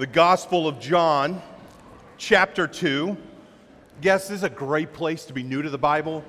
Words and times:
the 0.00 0.06
Gospel 0.06 0.66
of 0.66 0.80
John, 0.80 1.42
chapter 2.16 2.66
2. 2.66 3.18
Guess 4.00 4.28
this 4.28 4.38
is 4.38 4.44
a 4.44 4.48
great 4.48 4.94
place 4.94 5.26
to 5.26 5.34
be 5.34 5.42
new 5.42 5.60
to 5.60 5.68
the 5.68 5.76
Bible. 5.76 6.24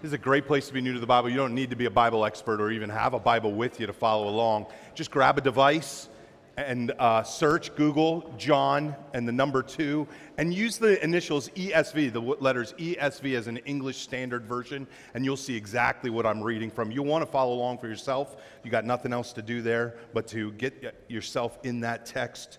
This 0.00 0.10
is 0.10 0.12
a 0.12 0.18
great 0.18 0.46
place 0.46 0.68
to 0.68 0.72
be 0.72 0.80
new 0.80 0.92
to 0.92 1.00
the 1.00 1.06
Bible. 1.06 1.28
You 1.28 1.36
don't 1.36 1.52
need 1.52 1.70
to 1.70 1.74
be 1.74 1.86
a 1.86 1.90
Bible 1.90 2.24
expert 2.24 2.60
or 2.60 2.70
even 2.70 2.88
have 2.88 3.14
a 3.14 3.18
Bible 3.18 3.50
with 3.50 3.80
you 3.80 3.88
to 3.88 3.92
follow 3.92 4.28
along. 4.28 4.66
Just 4.94 5.10
grab 5.10 5.36
a 5.36 5.40
device 5.40 6.08
and 6.56 6.92
uh, 7.00 7.24
search 7.24 7.74
Google 7.74 8.32
John 8.38 8.94
and 9.12 9.26
the 9.26 9.32
number 9.32 9.64
two 9.64 10.06
and 10.36 10.54
use 10.54 10.78
the 10.78 11.02
initials 11.02 11.48
ESV, 11.56 12.12
the 12.12 12.20
letters 12.20 12.72
ESV 12.74 13.36
as 13.36 13.48
an 13.48 13.56
English 13.56 13.96
Standard 13.96 14.46
Version, 14.46 14.86
and 15.14 15.24
you'll 15.24 15.36
see 15.36 15.56
exactly 15.56 16.08
what 16.08 16.24
I'm 16.24 16.40
reading 16.40 16.70
from. 16.70 16.92
You'll 16.92 17.06
want 17.06 17.26
to 17.26 17.30
follow 17.32 17.54
along 17.54 17.78
for 17.78 17.88
yourself. 17.88 18.36
You 18.62 18.70
got 18.70 18.84
nothing 18.84 19.12
else 19.12 19.32
to 19.32 19.42
do 19.42 19.60
there 19.60 19.96
but 20.14 20.28
to 20.28 20.52
get 20.52 21.04
yourself 21.08 21.58
in 21.64 21.80
that 21.80 22.06
text. 22.06 22.58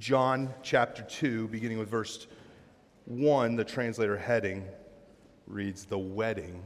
John 0.00 0.54
chapter 0.62 1.02
2, 1.02 1.48
beginning 1.48 1.78
with 1.78 1.90
verse 1.90 2.26
1, 3.04 3.54
the 3.54 3.64
translator 3.64 4.16
heading 4.16 4.64
reads, 5.46 5.84
The 5.84 5.98
Wedding 5.98 6.62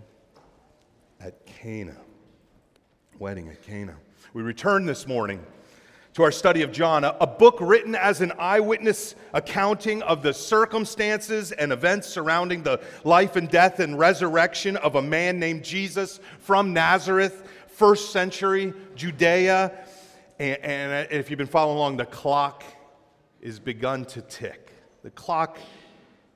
at 1.19 1.45
Cana. 1.45 1.97
Wedding 3.19 3.49
at 3.49 3.61
Cana. 3.61 3.97
We 4.35 4.43
return 4.43 4.87
this 4.87 5.09
morning 5.09 5.45
to 6.13 6.23
our 6.23 6.31
study 6.31 6.63
of 6.63 6.71
John, 6.71 7.03
a, 7.03 7.27
book 7.27 7.59
written 7.61 7.97
as 7.97 8.21
an 8.21 8.31
eyewitness 8.39 9.17
accounting 9.33 10.01
of 10.03 10.23
the 10.23 10.33
circumstances 10.33 11.51
and 11.51 11.73
events 11.73 12.07
surrounding 12.07 12.63
the 12.63 12.81
life 13.03 13.35
and 13.35 13.51
death 13.51 13.81
and 13.81 13.99
resurrection 13.99 14.77
of 14.77 14.95
a 14.95 15.03
man 15.03 15.41
named 15.41 15.65
Jesus 15.65 16.21
from 16.39 16.73
Nazareth, 16.73 17.49
first 17.67 18.13
century 18.13 18.73
Judea. 18.95 19.73
And 20.39 21.09
if 21.11 21.31
you've 21.31 21.39
been 21.39 21.49
following 21.49 21.79
along, 21.79 21.97
the 21.97 22.07
clock 22.07 22.63
is 23.45 23.61
begun 23.61 24.07
to 24.07 24.23
tick. 24.23 24.73
The 25.03 25.11
clock 25.11 25.59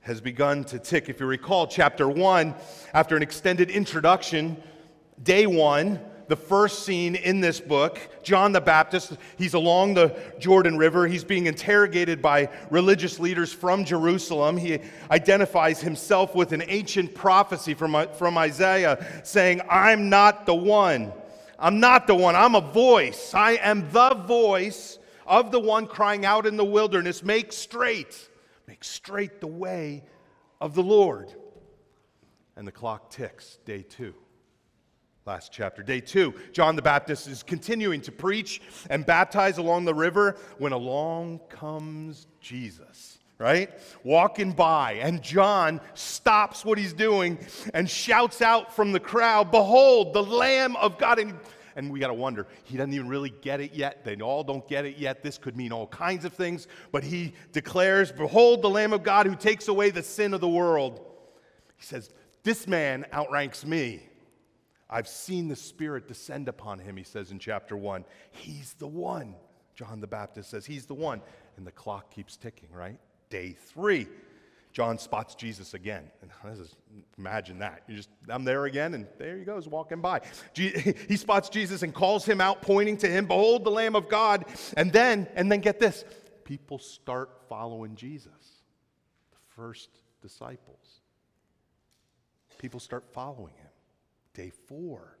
has 0.01 0.21
begun 0.21 0.63
to 0.65 0.77
tick. 0.77 1.09
If 1.09 1.19
you 1.19 1.25
recall, 1.25 1.65
chapter 1.65 2.07
one, 2.07 2.53
after 2.93 3.17
an 3.17 3.23
extended 3.23 3.71
introduction, 3.71 4.61
day 5.23 5.47
one, 5.47 5.99
the 6.27 6.35
first 6.35 6.85
scene 6.85 7.15
in 7.15 7.41
this 7.41 7.59
book. 7.59 7.99
John 8.21 8.51
the 8.51 8.61
Baptist, 8.61 9.17
he's 9.39 9.55
along 9.55 9.95
the 9.95 10.15
Jordan 10.37 10.77
River. 10.77 11.07
He's 11.07 11.23
being 11.23 11.47
interrogated 11.47 12.21
by 12.21 12.49
religious 12.69 13.19
leaders 13.19 13.51
from 13.51 13.85
Jerusalem. 13.85 14.55
He 14.55 14.77
identifies 15.09 15.81
himself 15.81 16.35
with 16.35 16.51
an 16.51 16.61
ancient 16.67 17.15
prophecy 17.15 17.73
from, 17.73 18.07
from 18.19 18.37
Isaiah 18.37 19.03
saying, 19.23 19.61
I'm 19.67 20.09
not 20.09 20.45
the 20.45 20.53
one. 20.53 21.11
I'm 21.57 21.79
not 21.79 22.05
the 22.05 22.13
one. 22.13 22.35
I'm 22.35 22.53
a 22.53 22.61
voice. 22.61 23.33
I 23.33 23.53
am 23.53 23.91
the 23.91 24.13
voice 24.13 24.98
of 25.29 25.51
the 25.51 25.59
one 25.59 25.87
crying 25.87 26.25
out 26.25 26.45
in 26.45 26.57
the 26.57 26.65
wilderness, 26.65 27.23
make 27.23 27.53
straight, 27.53 28.29
make 28.67 28.83
straight 28.83 29.39
the 29.39 29.47
way 29.47 30.03
of 30.59 30.75
the 30.75 30.83
Lord. 30.83 31.33
And 32.57 32.67
the 32.67 32.71
clock 32.73 33.09
ticks, 33.09 33.59
day 33.63 33.83
two 33.83 34.13
last 35.29 35.51
chapter. 35.51 35.83
Day 35.83 36.01
two, 36.01 36.33
John 36.53 36.75
the 36.75 36.81
Baptist 36.81 37.27
is 37.27 37.43
continuing 37.43 38.01
to 38.01 38.11
preach 38.11 38.63
and 38.89 39.05
baptize 39.05 39.59
along 39.59 39.85
the 39.85 39.93
river 39.93 40.35
when 40.57 40.71
along 40.71 41.39
comes 41.49 42.25
Jesus, 42.41 43.19
right? 43.37 43.69
Walking 44.03 44.53
by. 44.53 44.93
And 44.93 45.21
John 45.21 45.81
stops 45.93 46.65
what 46.65 46.79
he's 46.79 46.93
doing 46.93 47.37
and 47.75 47.87
shouts 47.87 48.41
out 48.41 48.75
from 48.75 48.91
the 48.91 48.99
crowd, 48.99 49.51
Behold, 49.51 50.13
the 50.13 50.23
Lamb 50.23 50.75
of 50.77 50.97
God. 50.97 51.19
And, 51.19 51.35
and 51.75 51.91
we 51.91 51.99
got 51.99 52.07
to 52.07 52.13
wonder, 52.13 52.47
he 52.63 52.77
doesn't 52.77 52.93
even 52.93 53.07
really 53.07 53.33
get 53.41 53.61
it 53.61 53.73
yet. 53.73 54.03
They 54.03 54.15
all 54.15 54.43
don't 54.43 54.67
get 54.67 54.85
it 54.85 54.97
yet. 54.97 55.23
This 55.23 55.37
could 55.37 55.55
mean 55.55 55.71
all 55.71 55.87
kinds 55.87 56.25
of 56.25 56.33
things. 56.33 56.67
But 56.91 57.03
he 57.03 57.33
declares, 57.51 58.11
Behold, 58.11 58.61
the 58.61 58.69
Lamb 58.69 58.93
of 58.93 59.03
God 59.03 59.25
who 59.25 59.35
takes 59.35 59.67
away 59.67 59.89
the 59.89 60.03
sin 60.03 60.33
of 60.33 60.41
the 60.41 60.49
world. 60.49 61.05
He 61.77 61.85
says, 61.85 62.09
This 62.43 62.67
man 62.67 63.05
outranks 63.13 63.65
me. 63.65 64.03
I've 64.89 65.07
seen 65.07 65.47
the 65.47 65.55
Spirit 65.55 66.07
descend 66.07 66.47
upon 66.47 66.79
him, 66.79 66.97
he 66.97 67.03
says 67.03 67.31
in 67.31 67.39
chapter 67.39 67.77
1. 67.77 68.05
He's 68.31 68.73
the 68.73 68.87
one. 68.87 69.35
John 69.75 70.01
the 70.01 70.07
Baptist 70.07 70.49
says, 70.49 70.65
He's 70.65 70.85
the 70.85 70.95
one. 70.95 71.21
And 71.57 71.67
the 71.67 71.71
clock 71.71 72.11
keeps 72.11 72.37
ticking, 72.37 72.69
right? 72.71 72.99
Day 73.29 73.55
three, 73.67 74.07
John 74.79 74.97
spots 74.97 75.35
Jesus 75.35 75.73
again. 75.73 76.09
And 76.21 76.31
is, 76.57 76.73
imagine 77.17 77.59
that. 77.59 77.83
You 77.89 77.97
just, 77.97 78.07
I'm 78.29 78.45
there 78.45 78.63
again, 78.63 78.93
and 78.93 79.07
there 79.17 79.37
he 79.37 79.43
goes, 79.43 79.67
walking 79.67 79.99
by. 79.99 80.21
He 80.55 81.17
spots 81.17 81.49
Jesus 81.49 81.83
and 81.83 81.93
calls 81.93 82.23
him 82.23 82.39
out, 82.39 82.61
pointing 82.61 82.95
to 82.99 83.09
him, 83.09 83.25
Behold 83.25 83.65
the 83.65 83.71
Lamb 83.71 83.93
of 83.93 84.07
God. 84.07 84.45
And 84.77 84.93
then, 84.93 85.27
and 85.35 85.51
then 85.51 85.59
get 85.59 85.81
this 85.81 86.05
people 86.45 86.79
start 86.79 87.41
following 87.49 87.97
Jesus, 87.97 88.31
the 89.31 89.37
first 89.53 89.89
disciples. 90.21 91.01
People 92.57 92.79
start 92.79 93.03
following 93.11 93.55
him. 93.55 93.71
Day 94.33 94.49
four, 94.69 95.17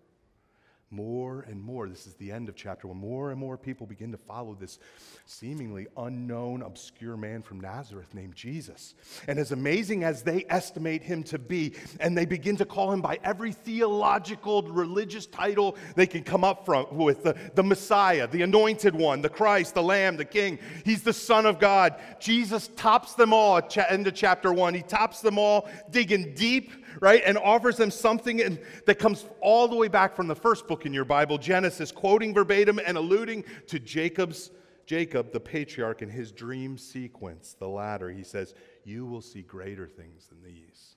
more 0.91 1.41
and 1.47 1.61
more, 1.61 1.87
this 1.87 2.07
is 2.07 2.13
the 2.15 2.31
end 2.31 2.49
of 2.49 2.55
chapter 2.55 2.87
one, 2.87 2.97
more 2.97 3.31
and 3.31 3.39
more 3.39 3.57
people 3.57 3.85
begin 3.85 4.11
to 4.11 4.17
follow 4.17 4.55
this 4.59 4.79
seemingly 5.25 5.87
unknown, 5.97 6.63
obscure 6.63 7.15
man 7.15 7.41
from 7.43 7.59
Nazareth 7.59 8.13
named 8.13 8.35
Jesus. 8.35 8.95
And 9.27 9.37
as 9.37 9.51
amazing 9.51 10.03
as 10.03 10.23
they 10.23 10.45
estimate 10.49 11.03
him 11.03 11.23
to 11.23 11.37
be, 11.37 11.73
and 11.99 12.17
they 12.17 12.25
begin 12.25 12.57
to 12.57 12.65
call 12.65 12.91
him 12.91 13.01
by 13.01 13.19
every 13.23 13.51
theological, 13.51 14.63
religious 14.63 15.27
title 15.27 15.77
they 15.95 16.07
can 16.07 16.23
come 16.23 16.43
up 16.43 16.65
from, 16.65 16.87
with 16.91 17.23
the, 17.23 17.35
the 17.53 17.63
Messiah, 17.63 18.27
the 18.27 18.41
anointed 18.41 18.95
one, 18.95 19.21
the 19.21 19.29
Christ, 19.29 19.75
the 19.75 19.83
Lamb, 19.83 20.17
the 20.17 20.25
King. 20.25 20.57
He's 20.85 21.03
the 21.03 21.13
Son 21.13 21.45
of 21.45 21.59
God. 21.59 21.95
Jesus 22.19 22.69
tops 22.75 23.13
them 23.13 23.33
all 23.33 23.57
at 23.57 23.69
cha- 23.69 23.85
end 23.89 24.07
of 24.07 24.15
chapter 24.15 24.51
one. 24.51 24.73
He 24.73 24.81
tops 24.81 25.21
them 25.21 25.37
all, 25.37 25.69
digging 25.91 26.33
deep 26.33 26.71
right? 26.99 27.21
And 27.25 27.37
offers 27.37 27.77
them 27.77 27.91
something 27.91 28.39
in, 28.39 28.59
that 28.85 28.99
comes 28.99 29.25
all 29.41 29.67
the 29.67 29.75
way 29.75 29.87
back 29.87 30.15
from 30.15 30.27
the 30.27 30.35
first 30.35 30.67
book 30.67 30.85
in 30.85 30.93
your 30.93 31.05
Bible, 31.05 31.37
Genesis, 31.37 31.91
quoting 31.91 32.33
verbatim 32.33 32.79
and 32.85 32.97
alluding 32.97 33.43
to 33.67 33.79
Jacob's 33.79 34.51
Jacob, 34.85 35.31
the 35.31 35.39
patriarch, 35.39 36.01
in 36.01 36.09
his 36.09 36.31
dream 36.31 36.75
sequence, 36.75 37.55
the 37.59 37.67
ladder. 37.67 38.09
He 38.09 38.23
says, 38.23 38.55
You 38.83 39.05
will 39.05 39.21
see 39.21 39.43
greater 39.43 39.87
things 39.87 40.27
than 40.27 40.41
these. 40.41 40.95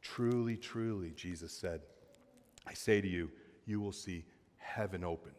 Truly, 0.00 0.56
truly, 0.56 1.10
Jesus 1.10 1.52
said, 1.52 1.82
I 2.66 2.72
say 2.72 3.02
to 3.02 3.08
you, 3.08 3.30
you 3.66 3.78
will 3.78 3.92
see 3.92 4.24
heaven 4.56 5.04
opened 5.04 5.34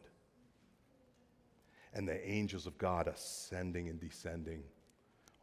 and 1.96 2.07
the 2.07 2.29
angels 2.29 2.67
of 2.67 2.78
God 2.78 3.07
ascending 3.07 3.88
and 3.88 4.00
descending 4.00 4.62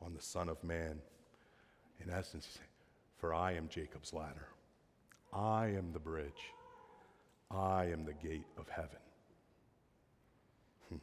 on 0.02 0.12
the 0.12 0.20
Son 0.20 0.50
of 0.50 0.62
Man. 0.62 1.00
In 1.98 2.10
essence, 2.10 2.58
for 3.22 3.32
I 3.32 3.52
am 3.52 3.68
Jacob's 3.68 4.12
ladder. 4.12 4.48
I 5.32 5.66
am 5.66 5.92
the 5.92 6.00
bridge. 6.00 6.50
I 7.52 7.84
am 7.84 8.04
the 8.04 8.14
gate 8.14 8.48
of 8.58 8.68
heaven. 8.68 8.98
Hmm. 10.88 10.96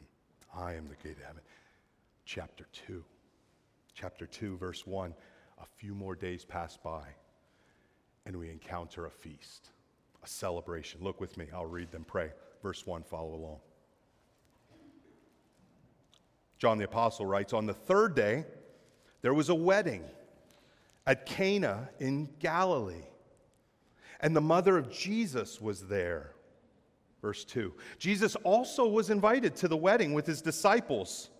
I 0.54 0.74
am 0.74 0.86
the 0.88 0.96
gate 0.96 1.16
of 1.16 1.24
heaven. 1.24 1.40
Chapter 2.26 2.66
2. 2.86 3.02
Chapter 3.94 4.26
2, 4.26 4.58
verse 4.58 4.86
1. 4.86 5.14
A 5.62 5.66
few 5.78 5.94
more 5.94 6.14
days 6.14 6.44
pass 6.44 6.76
by, 6.76 7.04
and 8.26 8.36
we 8.36 8.50
encounter 8.50 9.06
a 9.06 9.10
feast, 9.10 9.70
a 10.22 10.28
celebration. 10.28 11.00
Look 11.02 11.22
with 11.22 11.38
me. 11.38 11.46
I'll 11.54 11.64
read 11.64 11.90
them. 11.90 12.04
Pray. 12.04 12.32
Verse 12.62 12.86
1, 12.86 13.02
follow 13.02 13.34
along. 13.34 13.60
John 16.58 16.76
the 16.76 16.84
Apostle 16.84 17.24
writes 17.24 17.54
On 17.54 17.64
the 17.64 17.72
third 17.72 18.14
day, 18.14 18.44
there 19.22 19.32
was 19.32 19.48
a 19.48 19.54
wedding 19.54 20.04
at 21.06 21.26
Cana 21.26 21.90
in 21.98 22.28
Galilee. 22.38 23.06
And 24.20 24.36
the 24.36 24.40
mother 24.40 24.76
of 24.76 24.90
Jesus 24.90 25.60
was 25.60 25.86
there. 25.88 26.32
Verse 27.22 27.44
2. 27.44 27.72
Jesus 27.98 28.36
also 28.36 28.86
was 28.88 29.10
invited 29.10 29.56
to 29.56 29.68
the 29.68 29.76
wedding 29.76 30.12
with 30.12 30.26
his 30.26 30.42
disciples. 30.42 31.30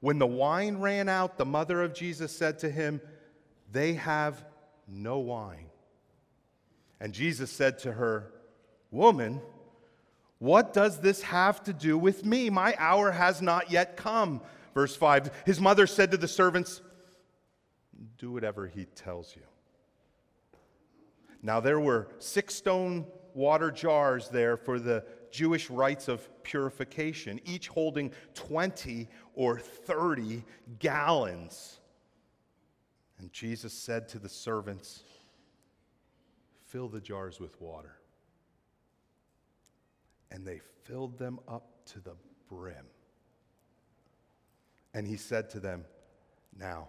When 0.00 0.18
the 0.18 0.26
wine 0.26 0.78
ran 0.78 1.08
out, 1.08 1.38
the 1.38 1.46
mother 1.46 1.82
of 1.82 1.94
Jesus 1.94 2.36
said 2.36 2.58
to 2.60 2.70
him, 2.70 3.00
They 3.72 3.94
have 3.94 4.44
no 4.86 5.18
wine. 5.18 5.66
And 7.00 7.12
Jesus 7.12 7.50
said 7.50 7.78
to 7.80 7.92
her, 7.92 8.32
Woman, 8.90 9.40
what 10.38 10.72
does 10.72 11.00
this 11.00 11.22
have 11.22 11.62
to 11.64 11.72
do 11.72 11.96
with 11.96 12.24
me? 12.24 12.50
My 12.50 12.74
hour 12.78 13.10
has 13.10 13.40
not 13.40 13.70
yet 13.70 13.96
come. 13.96 14.42
Verse 14.74 14.94
5. 14.94 15.30
His 15.46 15.60
mother 15.60 15.86
said 15.86 16.10
to 16.10 16.16
the 16.16 16.28
servants, 16.28 16.82
do 18.18 18.32
whatever 18.32 18.66
he 18.66 18.84
tells 18.84 19.34
you. 19.36 19.42
Now, 21.42 21.60
there 21.60 21.80
were 21.80 22.08
six 22.18 22.54
stone 22.54 23.06
water 23.34 23.70
jars 23.70 24.28
there 24.28 24.56
for 24.56 24.78
the 24.78 25.04
Jewish 25.30 25.68
rites 25.68 26.08
of 26.08 26.28
purification, 26.42 27.40
each 27.44 27.68
holding 27.68 28.12
20 28.34 29.08
or 29.34 29.58
30 29.58 30.44
gallons. 30.78 31.80
And 33.18 33.32
Jesus 33.32 33.72
said 33.72 34.08
to 34.10 34.18
the 34.18 34.28
servants, 34.28 35.02
Fill 36.66 36.88
the 36.88 37.00
jars 37.00 37.38
with 37.38 37.60
water. 37.60 37.96
And 40.30 40.46
they 40.46 40.60
filled 40.84 41.18
them 41.18 41.38
up 41.46 41.84
to 41.86 42.00
the 42.00 42.14
brim. 42.48 42.86
And 44.92 45.06
he 45.06 45.16
said 45.16 45.50
to 45.50 45.60
them, 45.60 45.84
Now, 46.58 46.88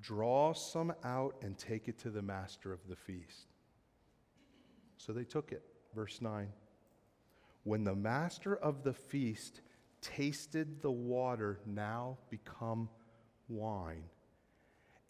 draw 0.00 0.52
some 0.52 0.92
out 1.04 1.36
and 1.42 1.56
take 1.56 1.88
it 1.88 1.98
to 1.98 2.10
the 2.10 2.22
master 2.22 2.72
of 2.72 2.80
the 2.88 2.96
feast. 2.96 3.46
So 4.98 5.12
they 5.12 5.24
took 5.24 5.52
it. 5.52 5.62
Verse 5.94 6.20
9. 6.20 6.48
When 7.64 7.84
the 7.84 7.94
master 7.94 8.56
of 8.56 8.82
the 8.82 8.92
feast 8.92 9.60
tasted 10.00 10.82
the 10.82 10.90
water 10.90 11.60
now 11.66 12.18
become 12.30 12.88
wine, 13.48 14.04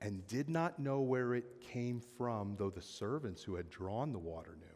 and 0.00 0.26
did 0.26 0.48
not 0.48 0.78
know 0.78 1.00
where 1.00 1.34
it 1.34 1.60
came 1.60 2.00
from, 2.00 2.54
though 2.58 2.70
the 2.70 2.82
servants 2.82 3.42
who 3.42 3.54
had 3.54 3.70
drawn 3.70 4.12
the 4.12 4.18
water 4.18 4.56
knew. 4.58 4.66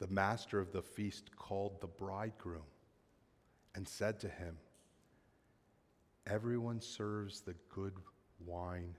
The 0.00 0.12
master 0.12 0.60
of 0.60 0.72
the 0.72 0.82
feast 0.82 1.34
called 1.36 1.80
the 1.80 1.86
bridegroom 1.86 2.66
and 3.74 3.86
said 3.86 4.20
to 4.20 4.28
him, 4.28 4.58
Everyone 6.26 6.80
serves 6.80 7.40
the 7.40 7.54
good 7.68 7.94
wine 8.46 8.94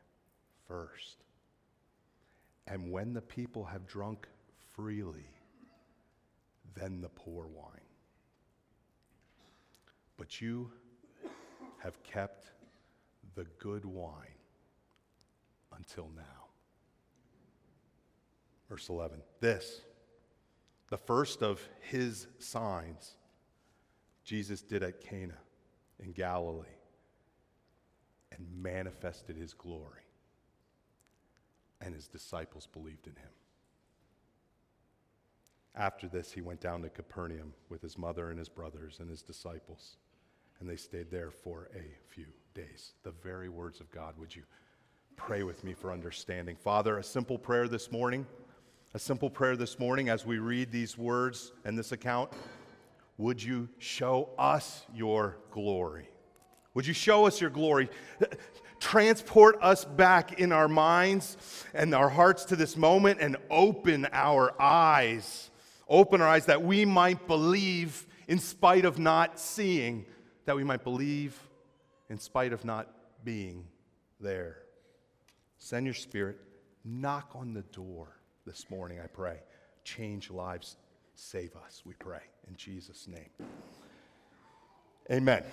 first. 0.68 1.24
And 2.68 2.92
when 2.92 3.14
the 3.14 3.22
people 3.22 3.66
have 3.66 3.86
drunk 3.86 4.28
freely, 4.76 5.30
then 6.76 7.02
the 7.02 7.10
poor 7.10 7.46
wine. 7.46 7.82
But 10.18 10.42
you 10.42 10.72
have 11.80 12.02
kept 12.04 12.52
the 13.36 13.46
good 13.60 13.86
wine 13.86 14.40
until 15.78 16.10
now. 16.16 16.24
Verse 18.70 18.90
11 18.90 19.22
This, 19.40 19.82
the 20.90 20.98
first 20.98 21.44
of 21.44 21.62
his 21.82 22.28
signs, 22.40 23.16
Jesus 24.24 24.62
did 24.62 24.82
at 24.82 25.02
Cana 25.02 25.38
in 26.00 26.12
Galilee 26.12 26.75
and 28.32 28.46
manifested 28.62 29.36
his 29.36 29.54
glory. 29.54 30.02
And 31.82 31.94
his 31.94 32.08
disciples 32.08 32.68
believed 32.72 33.08
in 33.08 33.16
him. 33.16 33.30
After 35.76 36.08
this, 36.08 36.32
he 36.32 36.42
went 36.42 36.62
down 36.62 36.82
to 36.84 36.90
Capernaum 36.90 37.54
with 37.70 37.82
his 37.82 37.98
mother 37.98 38.30
and 38.30 38.40
his 38.40 38.48
brothers 38.48 39.00
and 39.00 39.10
his 39.10 39.22
disciples, 39.22 39.98
and 40.60 40.70
they 40.70 40.78
stayed 40.78 41.12
there 41.12 41.32
for 41.32 41.70
a 41.76 42.14
few 42.14 42.28
days. 42.54 42.94
The 43.04 43.12
very 43.12 43.50
words 43.50 43.82
of 43.82 43.92
God. 43.92 44.18
Would 44.18 44.34
you 44.34 44.44
pray 45.18 45.44
with 45.44 45.66
me 45.66 45.74
for 45.74 45.92
understanding? 45.92 46.56
Father, 46.56 46.98
a 46.98 47.04
simple 47.04 47.38
prayer 47.38 47.68
this 47.68 47.92
morning, 47.92 48.26
a 48.94 49.00
simple 49.00 49.30
prayer 49.30 49.58
this 49.58 49.78
morning 49.78 50.08
as 50.08 50.26
we 50.26 50.40
read 50.40 50.72
these 50.72 50.98
words 50.98 51.52
and 51.66 51.78
this 51.78 51.92
account. 51.92 52.32
Would 53.18 53.44
you 53.44 53.68
show 53.78 54.30
us 54.38 54.86
your 54.94 55.38
glory? 55.52 56.08
Would 56.76 56.86
you 56.86 56.94
show 56.94 57.26
us 57.26 57.42
your 57.42 57.50
glory? 57.50 57.90
Transport 58.80 59.58
us 59.62 59.86
back 59.86 60.40
in 60.40 60.52
our 60.52 60.68
minds 60.68 61.38
and 61.74 61.96
our 61.96 62.10
hearts 62.10 62.46
to 62.46 62.56
this 62.56 62.78
moment 62.78 63.20
and 63.22 63.38
open 63.50 64.08
our 64.12 64.54
eyes. 64.62 65.50
Open 65.88 66.22
our 66.22 66.28
eyes 66.28 66.46
that 66.46 66.62
we 66.62 66.86
might 66.86 67.26
believe 67.28 68.06
in 68.28 68.38
spite 68.40 68.86
of 68.86 69.00
not 69.00 69.40
seeing, 69.40 70.06
that 70.46 70.56
we 70.56 70.64
might 70.64 70.84
believe 70.84 71.40
in 72.10 72.20
spite 72.20 72.54
of 72.54 72.66
not 72.66 72.90
being 73.24 73.66
there. 74.20 74.58
Send 75.58 75.86
your 75.86 75.96
spirit, 75.96 76.38
knock 76.84 77.32
on 77.34 77.54
the 77.54 77.64
door 77.64 78.18
this 78.46 78.70
morning, 78.70 79.00
I 79.04 79.08
pray. 79.08 79.40
Change 79.84 80.30
lives, 80.30 80.78
save 81.16 81.56
us, 81.56 81.84
we 81.86 81.94
pray. 81.94 82.22
In 82.48 82.56
Jesus' 82.58 83.08
name. 83.08 83.48
Amen. 85.10 85.44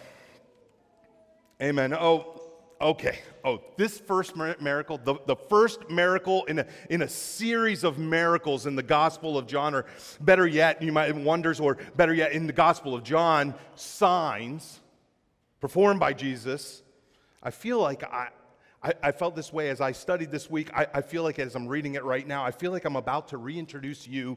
Amen. 1.63 1.95
Oh, 1.95 2.41
okay. 2.81 3.21
Oh, 3.45 3.63
this 3.77 3.97
first 3.97 4.35
miracle, 4.35 4.99
the, 4.99 5.15
the 5.27 5.37
first 5.37 5.89
miracle 5.89 6.45
in 6.47 6.59
a, 6.59 6.67
in 6.91 7.03
a 7.03 7.09
series 7.09 7.85
of 7.85 7.99
miracles 7.99 8.67
in 8.67 8.75
the 8.75 8.83
Gospel 8.83 9.39
of 9.39 9.47
John, 9.47 9.73
or 9.73 9.87
better 10.21 10.45
yet, 10.45 10.83
you 10.83 10.91
might 10.91 11.15
wonders, 11.15 11.61
or 11.61 11.79
better 11.95 12.13
yet, 12.13 12.33
in 12.33 12.49
the 12.49 12.53
Gospel 12.53 12.97
of 12.97 13.05
John, 13.05 13.55
signs 13.77 14.81
performed 15.61 16.01
by 16.01 16.13
Jesus. 16.13 16.83
I 17.45 17.53
feel 17.53 17.79
like 17.79 18.03
I, 18.03 18.31
I, 18.83 18.95
I 19.01 19.13
felt 19.13 19.37
this 19.37 19.53
way 19.53 19.71
as 19.71 19.81
I 19.81 19.93
studied 19.93 20.33
this 20.33 20.51
week. 20.51 20.69
I, 20.75 20.89
I 20.93 21.01
feel 21.01 21.23
like 21.23 21.39
as 21.39 21.55
I'm 21.55 21.69
reading 21.69 21.95
it 21.95 22.03
right 22.03 22.27
now, 22.27 22.45
I 22.45 22.51
feel 22.51 22.73
like 22.73 22.85
I'm 22.85 22.97
about 22.97 23.29
to 23.29 23.37
reintroduce 23.37 24.09
you, 24.09 24.37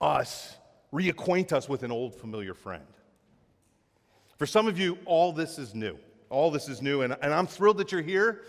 us, 0.00 0.56
reacquaint 0.92 1.52
us 1.52 1.68
with 1.68 1.82
an 1.82 1.90
old 1.90 2.14
familiar 2.14 2.54
friend. 2.54 2.86
For 4.38 4.46
some 4.46 4.68
of 4.68 4.78
you, 4.78 4.98
all 5.06 5.32
this 5.32 5.58
is 5.58 5.74
new. 5.74 5.98
All 6.32 6.50
this 6.50 6.66
is 6.66 6.80
new, 6.80 7.02
and, 7.02 7.14
and 7.20 7.34
I'm 7.34 7.46
thrilled 7.46 7.76
that 7.76 7.92
you're 7.92 8.00
here 8.00 8.42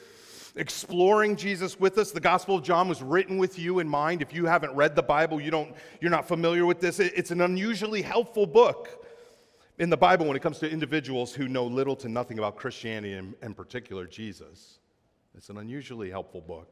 exploring 0.55 1.35
Jesus 1.35 1.77
with 1.77 1.97
us. 1.97 2.11
The 2.11 2.21
Gospel 2.21 2.55
of 2.55 2.63
John 2.63 2.87
was 2.87 3.01
written 3.01 3.37
with 3.37 3.59
you 3.59 3.79
in 3.79 3.89
mind. 3.89 4.21
If 4.21 4.33
you 4.33 4.45
haven't 4.45 4.73
read 4.73 4.95
the 4.95 5.03
Bible, 5.03 5.41
you 5.41 5.51
don't, 5.51 5.75
you're 5.99 6.11
not 6.11 6.25
familiar 6.25 6.65
with 6.65 6.79
this. 6.79 6.99
It's 6.99 7.31
an 7.31 7.41
unusually 7.41 8.01
helpful 8.01 8.45
book 8.45 9.05
in 9.79 9.89
the 9.89 9.97
Bible 9.97 10.25
when 10.27 10.37
it 10.37 10.41
comes 10.41 10.59
to 10.59 10.69
individuals 10.71 11.33
who 11.33 11.49
know 11.49 11.65
little 11.65 11.95
to 11.97 12.07
nothing 12.07 12.39
about 12.39 12.55
Christianity 12.55 13.15
and, 13.15 13.33
in 13.41 13.53
particular, 13.53 14.05
Jesus. 14.07 14.79
It's 15.35 15.49
an 15.49 15.57
unusually 15.57 16.09
helpful 16.09 16.39
book. 16.39 16.69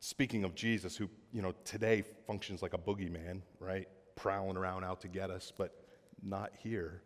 Speaking 0.00 0.44
of 0.44 0.54
Jesus, 0.54 0.94
who, 0.94 1.08
you 1.32 1.40
know, 1.40 1.54
today 1.64 2.02
functions 2.26 2.60
like 2.60 2.74
a 2.74 2.78
boogeyman, 2.78 3.40
right? 3.60 3.88
Prowling 4.16 4.58
around 4.58 4.84
out 4.84 5.00
to 5.02 5.08
get 5.08 5.30
us, 5.30 5.52
but 5.56 5.72
not 6.22 6.50
here. 6.58 7.00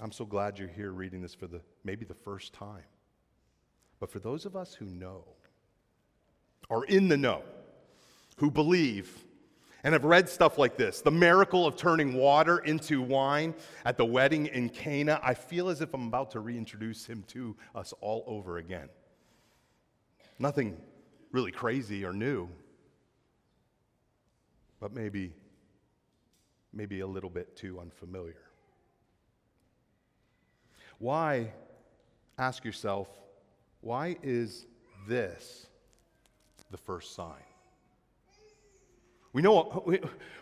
I'm 0.00 0.12
so 0.12 0.24
glad 0.24 0.58
you're 0.58 0.68
here 0.68 0.92
reading 0.92 1.20
this 1.20 1.34
for 1.34 1.46
the 1.46 1.60
maybe 1.84 2.04
the 2.04 2.14
first 2.14 2.52
time. 2.52 2.84
But 4.00 4.10
for 4.10 4.18
those 4.18 4.46
of 4.46 4.56
us 4.56 4.74
who 4.74 4.86
know, 4.86 5.24
are 6.70 6.84
in 6.84 7.08
the 7.08 7.16
know, 7.16 7.42
who 8.36 8.50
believe, 8.50 9.24
and 9.84 9.92
have 9.92 10.04
read 10.04 10.28
stuff 10.28 10.58
like 10.58 10.76
this 10.76 11.00
the 11.00 11.10
miracle 11.10 11.66
of 11.66 11.76
turning 11.76 12.14
water 12.14 12.58
into 12.58 13.02
wine 13.02 13.54
at 13.84 13.96
the 13.96 14.04
wedding 14.04 14.46
in 14.46 14.68
Cana, 14.68 15.20
I 15.22 15.34
feel 15.34 15.68
as 15.68 15.80
if 15.80 15.92
I'm 15.94 16.06
about 16.06 16.30
to 16.32 16.40
reintroduce 16.40 17.06
him 17.06 17.24
to 17.28 17.56
us 17.74 17.92
all 18.00 18.24
over 18.26 18.58
again. 18.58 18.88
Nothing 20.38 20.76
really 21.30 21.52
crazy 21.52 22.04
or 22.04 22.12
new, 22.12 22.48
but 24.80 24.92
maybe, 24.92 25.32
maybe 26.72 27.00
a 27.00 27.06
little 27.06 27.30
bit 27.30 27.56
too 27.56 27.78
unfamiliar. 27.78 28.51
Why, 31.02 31.52
ask 32.38 32.64
yourself, 32.64 33.08
why 33.80 34.16
is 34.22 34.66
this 35.08 35.66
the 36.70 36.76
first 36.76 37.16
sign? 37.16 37.42
We 39.32 39.42
know, 39.42 39.82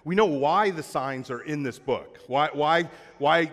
we, 0.04 0.14
know 0.14 0.26
why 0.26 0.70
the 0.70 0.82
signs 0.82 1.30
are 1.30 1.40
in 1.40 1.62
this 1.62 1.78
book, 1.78 2.18
why, 2.26 2.50
why, 2.52 2.90
why 3.16 3.52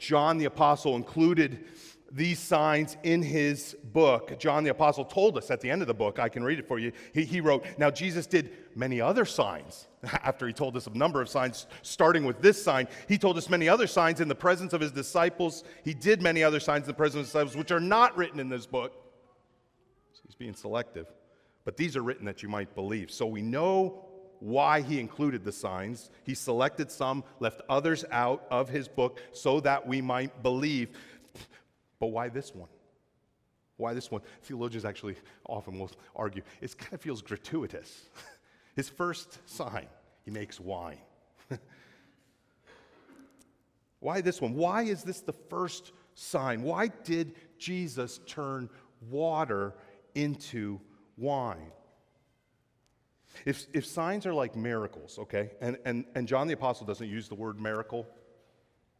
John 0.00 0.36
the 0.36 0.46
Apostle 0.46 0.96
included 0.96 1.64
these 2.10 2.38
signs 2.38 2.96
in 3.02 3.22
his 3.22 3.76
book. 3.92 4.38
John 4.38 4.64
the 4.64 4.70
Apostle 4.70 5.04
told 5.04 5.36
us 5.36 5.50
at 5.50 5.60
the 5.60 5.70
end 5.70 5.82
of 5.82 5.88
the 5.88 5.94
book, 5.94 6.18
I 6.18 6.28
can 6.28 6.42
read 6.42 6.58
it 6.58 6.66
for 6.66 6.78
you. 6.78 6.92
He, 7.12 7.24
he 7.24 7.40
wrote, 7.40 7.64
Now 7.76 7.90
Jesus 7.90 8.26
did 8.26 8.50
many 8.74 9.00
other 9.00 9.24
signs. 9.24 9.88
After 10.24 10.46
he 10.46 10.52
told 10.52 10.76
us 10.76 10.86
a 10.86 10.96
number 10.96 11.20
of 11.20 11.28
signs, 11.28 11.66
starting 11.82 12.24
with 12.24 12.40
this 12.40 12.62
sign, 12.62 12.88
he 13.08 13.18
told 13.18 13.36
us 13.36 13.50
many 13.50 13.68
other 13.68 13.86
signs 13.86 14.20
in 14.20 14.28
the 14.28 14.34
presence 14.34 14.72
of 14.72 14.80
his 14.80 14.92
disciples. 14.92 15.64
He 15.84 15.92
did 15.92 16.22
many 16.22 16.42
other 16.42 16.60
signs 16.60 16.84
in 16.84 16.88
the 16.88 16.94
presence 16.94 17.14
of 17.14 17.20
his 17.20 17.28
disciples, 17.28 17.56
which 17.56 17.72
are 17.72 17.80
not 17.80 18.16
written 18.16 18.40
in 18.40 18.48
this 18.48 18.66
book. 18.66 18.92
So 20.12 20.22
he's 20.24 20.34
being 20.34 20.54
selective. 20.54 21.12
But 21.64 21.76
these 21.76 21.96
are 21.96 22.02
written 22.02 22.24
that 22.24 22.42
you 22.42 22.48
might 22.48 22.74
believe. 22.74 23.10
So 23.10 23.26
we 23.26 23.42
know 23.42 24.06
why 24.40 24.80
he 24.80 25.00
included 25.00 25.44
the 25.44 25.52
signs. 25.52 26.10
He 26.24 26.34
selected 26.34 26.90
some, 26.90 27.24
left 27.40 27.60
others 27.68 28.04
out 28.10 28.46
of 28.50 28.68
his 28.68 28.88
book 28.88 29.20
so 29.32 29.60
that 29.60 29.86
we 29.86 30.00
might 30.00 30.42
believe. 30.42 30.96
But 32.00 32.08
why 32.08 32.28
this 32.28 32.54
one? 32.54 32.68
Why 33.76 33.94
this 33.94 34.10
one? 34.10 34.22
Theologians 34.42 34.84
actually 34.84 35.16
often 35.46 35.78
will 35.78 35.90
argue 36.14 36.42
it 36.60 36.76
kind 36.76 36.92
of 36.92 37.00
feels 37.00 37.22
gratuitous. 37.22 38.08
His 38.76 38.88
first 38.88 39.38
sign, 39.48 39.86
he 40.24 40.30
makes 40.30 40.60
wine. 40.60 40.98
why 44.00 44.20
this 44.20 44.40
one? 44.40 44.54
Why 44.54 44.82
is 44.82 45.02
this 45.02 45.20
the 45.20 45.32
first 45.32 45.92
sign? 46.14 46.62
Why 46.62 46.88
did 47.04 47.34
Jesus 47.58 48.20
turn 48.26 48.68
water 49.08 49.74
into 50.14 50.80
wine? 51.16 51.72
If, 53.44 53.66
if 53.72 53.86
signs 53.86 54.26
are 54.26 54.34
like 54.34 54.56
miracles, 54.56 55.18
okay, 55.18 55.50
and, 55.60 55.78
and, 55.84 56.04
and 56.14 56.26
John 56.26 56.48
the 56.48 56.54
Apostle 56.54 56.86
doesn't 56.86 57.08
use 57.08 57.28
the 57.28 57.34
word 57.34 57.60
miracle 57.60 58.06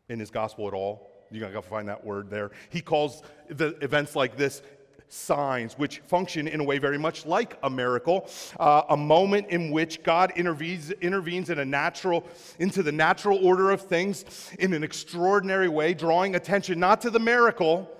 in 0.08 0.20
his 0.20 0.30
gospel 0.30 0.68
at 0.68 0.74
all, 0.74 1.07
you 1.30 1.40
gotta 1.40 1.62
find 1.62 1.88
that 1.88 2.04
word 2.04 2.30
there. 2.30 2.50
He 2.70 2.80
calls 2.80 3.22
the 3.48 3.76
events 3.82 4.16
like 4.16 4.36
this 4.36 4.62
signs, 5.08 5.78
which 5.78 6.00
function 6.00 6.46
in 6.46 6.60
a 6.60 6.64
way 6.64 6.78
very 6.78 6.98
much 6.98 7.26
like 7.26 7.58
a 7.62 7.70
miracle, 7.70 8.28
uh, 8.60 8.82
a 8.90 8.96
moment 8.96 9.48
in 9.48 9.70
which 9.70 10.02
God 10.02 10.32
intervenes, 10.36 10.90
intervenes 10.90 11.50
in 11.50 11.58
a 11.58 11.64
natural, 11.64 12.26
into 12.58 12.82
the 12.82 12.92
natural 12.92 13.44
order 13.44 13.70
of 13.70 13.82
things 13.82 14.24
in 14.58 14.74
an 14.74 14.82
extraordinary 14.82 15.68
way, 15.68 15.94
drawing 15.94 16.34
attention 16.34 16.78
not 16.78 17.00
to 17.02 17.10
the 17.10 17.20
miracle, 17.20 17.90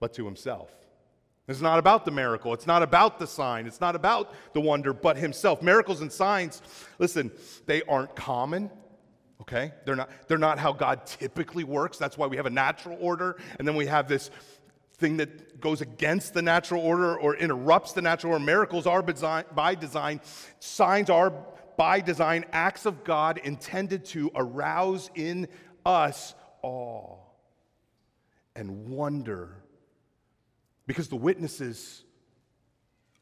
but 0.00 0.14
to 0.14 0.24
himself. 0.24 0.70
It's 1.46 1.60
not 1.60 1.80
about 1.80 2.04
the 2.04 2.12
miracle. 2.12 2.54
It's 2.54 2.66
not 2.66 2.82
about 2.82 3.18
the 3.18 3.26
sign. 3.26 3.66
It's 3.66 3.80
not 3.80 3.96
about 3.96 4.32
the 4.52 4.60
wonder, 4.60 4.92
but 4.92 5.16
himself. 5.16 5.62
Miracles 5.62 6.00
and 6.00 6.10
signs, 6.10 6.62
listen, 7.00 7.32
they 7.66 7.82
aren't 7.82 8.14
common. 8.14 8.70
Okay? 9.40 9.72
They're 9.84 9.96
not, 9.96 10.10
they're 10.28 10.38
not 10.38 10.58
how 10.58 10.72
God 10.72 11.06
typically 11.06 11.64
works. 11.64 11.98
That's 11.98 12.18
why 12.18 12.26
we 12.26 12.36
have 12.36 12.46
a 12.46 12.50
natural 12.50 12.98
order, 13.00 13.36
and 13.58 13.66
then 13.66 13.74
we 13.76 13.86
have 13.86 14.08
this 14.08 14.30
thing 14.94 15.16
that 15.16 15.60
goes 15.60 15.80
against 15.80 16.34
the 16.34 16.42
natural 16.42 16.82
order 16.82 17.18
or 17.18 17.34
interrupts 17.34 17.92
the 17.92 18.02
natural 18.02 18.34
order. 18.34 18.44
Miracles 18.44 18.86
are 18.86 19.02
by 19.02 19.74
design, 19.74 20.20
signs 20.58 21.08
are 21.08 21.32
by 21.76 22.00
design 22.00 22.44
acts 22.52 22.84
of 22.84 23.02
God 23.04 23.38
intended 23.38 24.04
to 24.06 24.30
arouse 24.34 25.10
in 25.14 25.48
us 25.86 26.34
awe 26.62 27.16
and 28.54 28.90
wonder. 28.90 29.56
Because 30.86 31.08
the 31.08 31.16
witnesses 31.16 32.04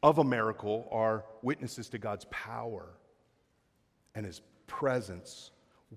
of 0.03 0.19
a 0.19 0.25
miracle 0.25 0.89
are 0.91 1.25
witnesses 1.43 1.89
to 1.91 1.99
God's 1.99 2.27
power 2.31 2.89
and 4.15 4.27
his 4.27 4.41
presence, 4.67 5.53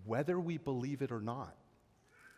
whether 0.06 0.40
we 0.40 0.58
believe 0.58 1.02
it 1.02 1.12
or 1.12 1.22
not. 1.22 1.56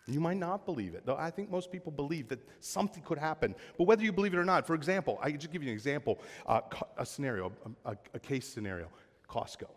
You 0.06 0.20
might 0.20 0.38
not 0.38 0.66
believe 0.66 0.96
it, 0.96 1.06
though 1.06 1.16
I 1.16 1.32
think 1.32 1.50
most 1.50 1.72
people 1.72 1.92
believe 1.92 2.28
that 2.28 2.40
something 2.60 3.02
could 3.04 3.18
happen. 3.18 3.56
But 3.78 3.86
whether 3.86 4.04
you 4.04 4.12
believe 4.12 4.34
it 4.34 4.38
or 4.38 4.44
not, 4.44 4.68
for 4.68 4.76
example, 4.76 5.18
I 5.22 5.32
just 5.32 5.52
give 5.52 5.64
you 5.64 5.70
an 5.70 5.74
example, 5.74 6.20
uh, 6.46 6.62
a 6.98 7.06
scenario, 7.06 7.54
a, 7.86 7.96
a 8.14 8.20
case 8.20 8.48
scenario 8.48 8.90
Costco. 9.30 9.70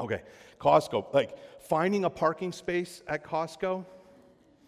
Okay, 0.00 0.22
Costco, 0.60 1.12
like 1.14 1.38
finding 1.60 2.04
a 2.04 2.10
parking 2.10 2.52
space 2.52 3.02
at 3.08 3.24
Costco 3.24 3.84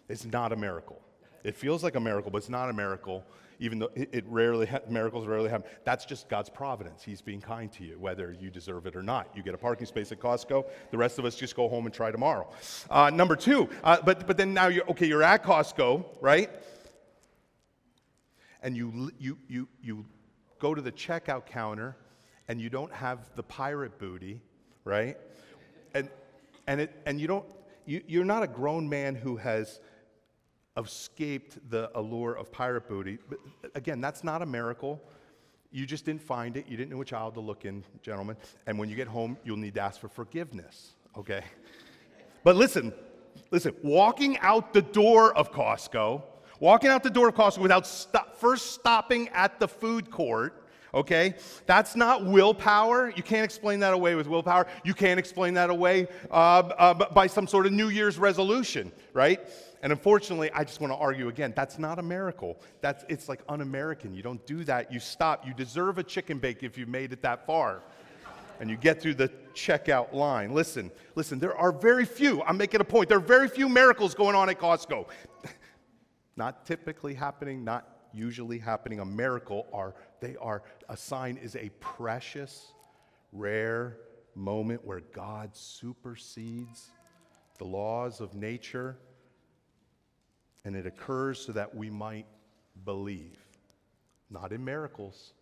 is 0.09 0.25
not 0.25 0.51
a 0.51 0.55
miracle. 0.55 0.99
It 1.43 1.55
feels 1.55 1.83
like 1.83 1.95
a 1.95 1.99
miracle, 1.99 2.31
but 2.31 2.39
it's 2.39 2.49
not 2.49 2.69
a 2.69 2.73
miracle 2.73 3.23
even 3.61 3.77
though 3.77 3.91
it 3.95 4.25
rarely 4.27 4.65
ha- 4.65 4.79
miracles 4.89 5.27
rarely 5.27 5.47
happen. 5.47 5.69
That's 5.85 6.03
just 6.03 6.27
God's 6.27 6.49
providence. 6.49 7.03
He's 7.03 7.21
being 7.21 7.39
kind 7.39 7.71
to 7.73 7.85
you, 7.85 7.99
whether 7.99 8.35
you 8.41 8.49
deserve 8.49 8.87
it 8.87 8.95
or 8.95 9.03
not. 9.03 9.29
You 9.35 9.43
get 9.43 9.53
a 9.53 9.57
parking 9.57 9.85
space 9.85 10.11
at 10.11 10.19
Costco. 10.19 10.65
The 10.89 10.97
rest 10.97 11.19
of 11.19 11.25
us 11.25 11.35
just 11.35 11.55
go 11.55 11.69
home 11.69 11.85
and 11.85 11.93
try 11.93 12.09
tomorrow. 12.09 12.49
Uh, 12.89 13.11
number 13.11 13.35
two, 13.35 13.69
uh, 13.83 13.99
but 14.03 14.25
but 14.25 14.35
then 14.35 14.55
now 14.55 14.67
you're 14.67 14.89
okay. 14.89 15.05
You're 15.05 15.21
at 15.21 15.43
Costco, 15.43 16.03
right? 16.19 16.49
And 18.63 18.75
you 18.75 19.11
you 19.19 19.37
you 19.47 19.67
you 19.81 20.05
go 20.57 20.73
to 20.73 20.81
the 20.81 20.91
checkout 20.91 21.45
counter, 21.45 21.95
and 22.47 22.59
you 22.59 22.71
don't 22.71 22.91
have 22.91 23.29
the 23.35 23.43
pirate 23.43 23.99
booty, 23.99 24.41
right? 24.85 25.17
And 25.93 26.09
and 26.65 26.81
it 26.81 26.99
and 27.05 27.21
you 27.21 27.27
don't 27.27 27.45
you, 27.85 28.01
you're 28.07 28.25
not 28.25 28.41
a 28.41 28.47
grown 28.47 28.89
man 28.89 29.13
who 29.13 29.37
has 29.37 29.79
escaped 30.77 31.57
the 31.69 31.91
allure 31.97 32.33
of 32.33 32.51
pirate 32.51 32.87
booty. 32.87 33.17
But 33.29 33.39
again, 33.75 34.01
that's 34.01 34.23
not 34.23 34.41
a 34.41 34.45
miracle. 34.45 35.01
You 35.71 35.85
just 35.85 36.05
didn't 36.05 36.21
find 36.21 36.57
it. 36.57 36.67
You 36.67 36.77
didn't 36.77 36.91
know 36.91 36.97
which 36.97 37.13
aisle 37.13 37.31
to 37.31 37.39
look 37.39 37.65
in, 37.65 37.83
gentlemen. 38.01 38.35
And 38.67 38.77
when 38.77 38.89
you 38.89 38.95
get 38.95 39.07
home, 39.07 39.37
you'll 39.43 39.57
need 39.57 39.75
to 39.75 39.81
ask 39.81 39.99
for 39.99 40.09
forgiveness, 40.09 40.95
okay? 41.17 41.43
But 42.43 42.55
listen, 42.55 42.93
listen, 43.51 43.75
walking 43.83 44.37
out 44.39 44.73
the 44.73 44.81
door 44.81 45.35
of 45.37 45.51
Costco, 45.51 46.23
walking 46.59 46.89
out 46.89 47.03
the 47.03 47.09
door 47.09 47.29
of 47.29 47.35
Costco 47.35 47.59
without 47.59 47.87
first 48.37 48.71
stopping 48.71 49.29
at 49.29 49.59
the 49.59 49.67
food 49.67 50.11
court, 50.11 50.60
okay? 50.93 51.35
That's 51.65 51.95
not 51.95 52.25
willpower. 52.25 53.11
You 53.15 53.23
can't 53.23 53.45
explain 53.45 53.79
that 53.81 53.93
away 53.93 54.15
with 54.15 54.27
willpower. 54.27 54.67
You 54.83 54.93
can't 54.93 55.19
explain 55.19 55.53
that 55.55 55.69
away 55.69 56.07
uh, 56.29 56.33
uh, 56.33 56.93
by 57.13 57.27
some 57.27 57.47
sort 57.47 57.65
of 57.65 57.71
New 57.71 57.89
Year's 57.89 58.17
resolution, 58.17 58.91
right? 59.13 59.39
And 59.83 59.91
unfortunately, 59.91 60.51
I 60.53 60.63
just 60.63 60.79
want 60.79 60.93
to 60.93 60.97
argue 60.97 61.27
again 61.27 61.53
that's 61.55 61.79
not 61.79 61.97
a 61.97 62.03
miracle. 62.03 62.59
That's, 62.81 63.03
it's 63.09 63.27
like 63.27 63.41
un 63.49 63.61
American. 63.61 64.13
You 64.13 64.21
don't 64.21 64.45
do 64.45 64.63
that. 64.65 64.91
You 64.91 64.99
stop. 64.99 65.45
You 65.45 65.53
deserve 65.53 65.97
a 65.97 66.03
chicken 66.03 66.37
bake 66.37 66.63
if 66.63 66.77
you've 66.77 66.89
made 66.89 67.13
it 67.13 67.21
that 67.23 67.45
far. 67.45 67.81
And 68.59 68.69
you 68.69 68.77
get 68.77 69.01
through 69.01 69.15
the 69.15 69.29
checkout 69.55 70.13
line. 70.13 70.53
Listen, 70.53 70.91
listen, 71.15 71.39
there 71.39 71.57
are 71.57 71.71
very 71.71 72.05
few, 72.05 72.43
I'm 72.43 72.57
making 72.57 72.79
a 72.79 72.83
point, 72.83 73.09
there 73.09 73.17
are 73.17 73.21
very 73.21 73.47
few 73.47 73.67
miracles 73.67 74.13
going 74.13 74.35
on 74.35 74.49
at 74.49 74.59
Costco. 74.59 75.07
not 76.35 76.63
typically 76.63 77.15
happening, 77.15 77.63
not 77.63 78.00
usually 78.13 78.57
happening. 78.57 78.99
A 78.99 79.05
miracle 79.05 79.67
are, 79.73 79.95
they 80.19 80.35
are, 80.37 80.63
a 80.89 80.97
sign 80.97 81.37
is 81.37 81.55
a 81.55 81.69
precious, 81.79 82.73
rare 83.31 83.97
moment 84.35 84.85
where 84.85 85.01
God 85.13 85.55
supersedes 85.55 86.89
the 87.57 87.65
laws 87.65 88.21
of 88.21 88.33
nature 88.33 88.97
and 90.63 90.75
it 90.75 90.85
occurs 90.85 91.39
so 91.39 91.51
that 91.53 91.73
we 91.73 91.89
might 91.89 92.27
believe. 92.85 93.39
Not 94.29 94.53
in 94.53 94.63
miracles, 94.63 95.33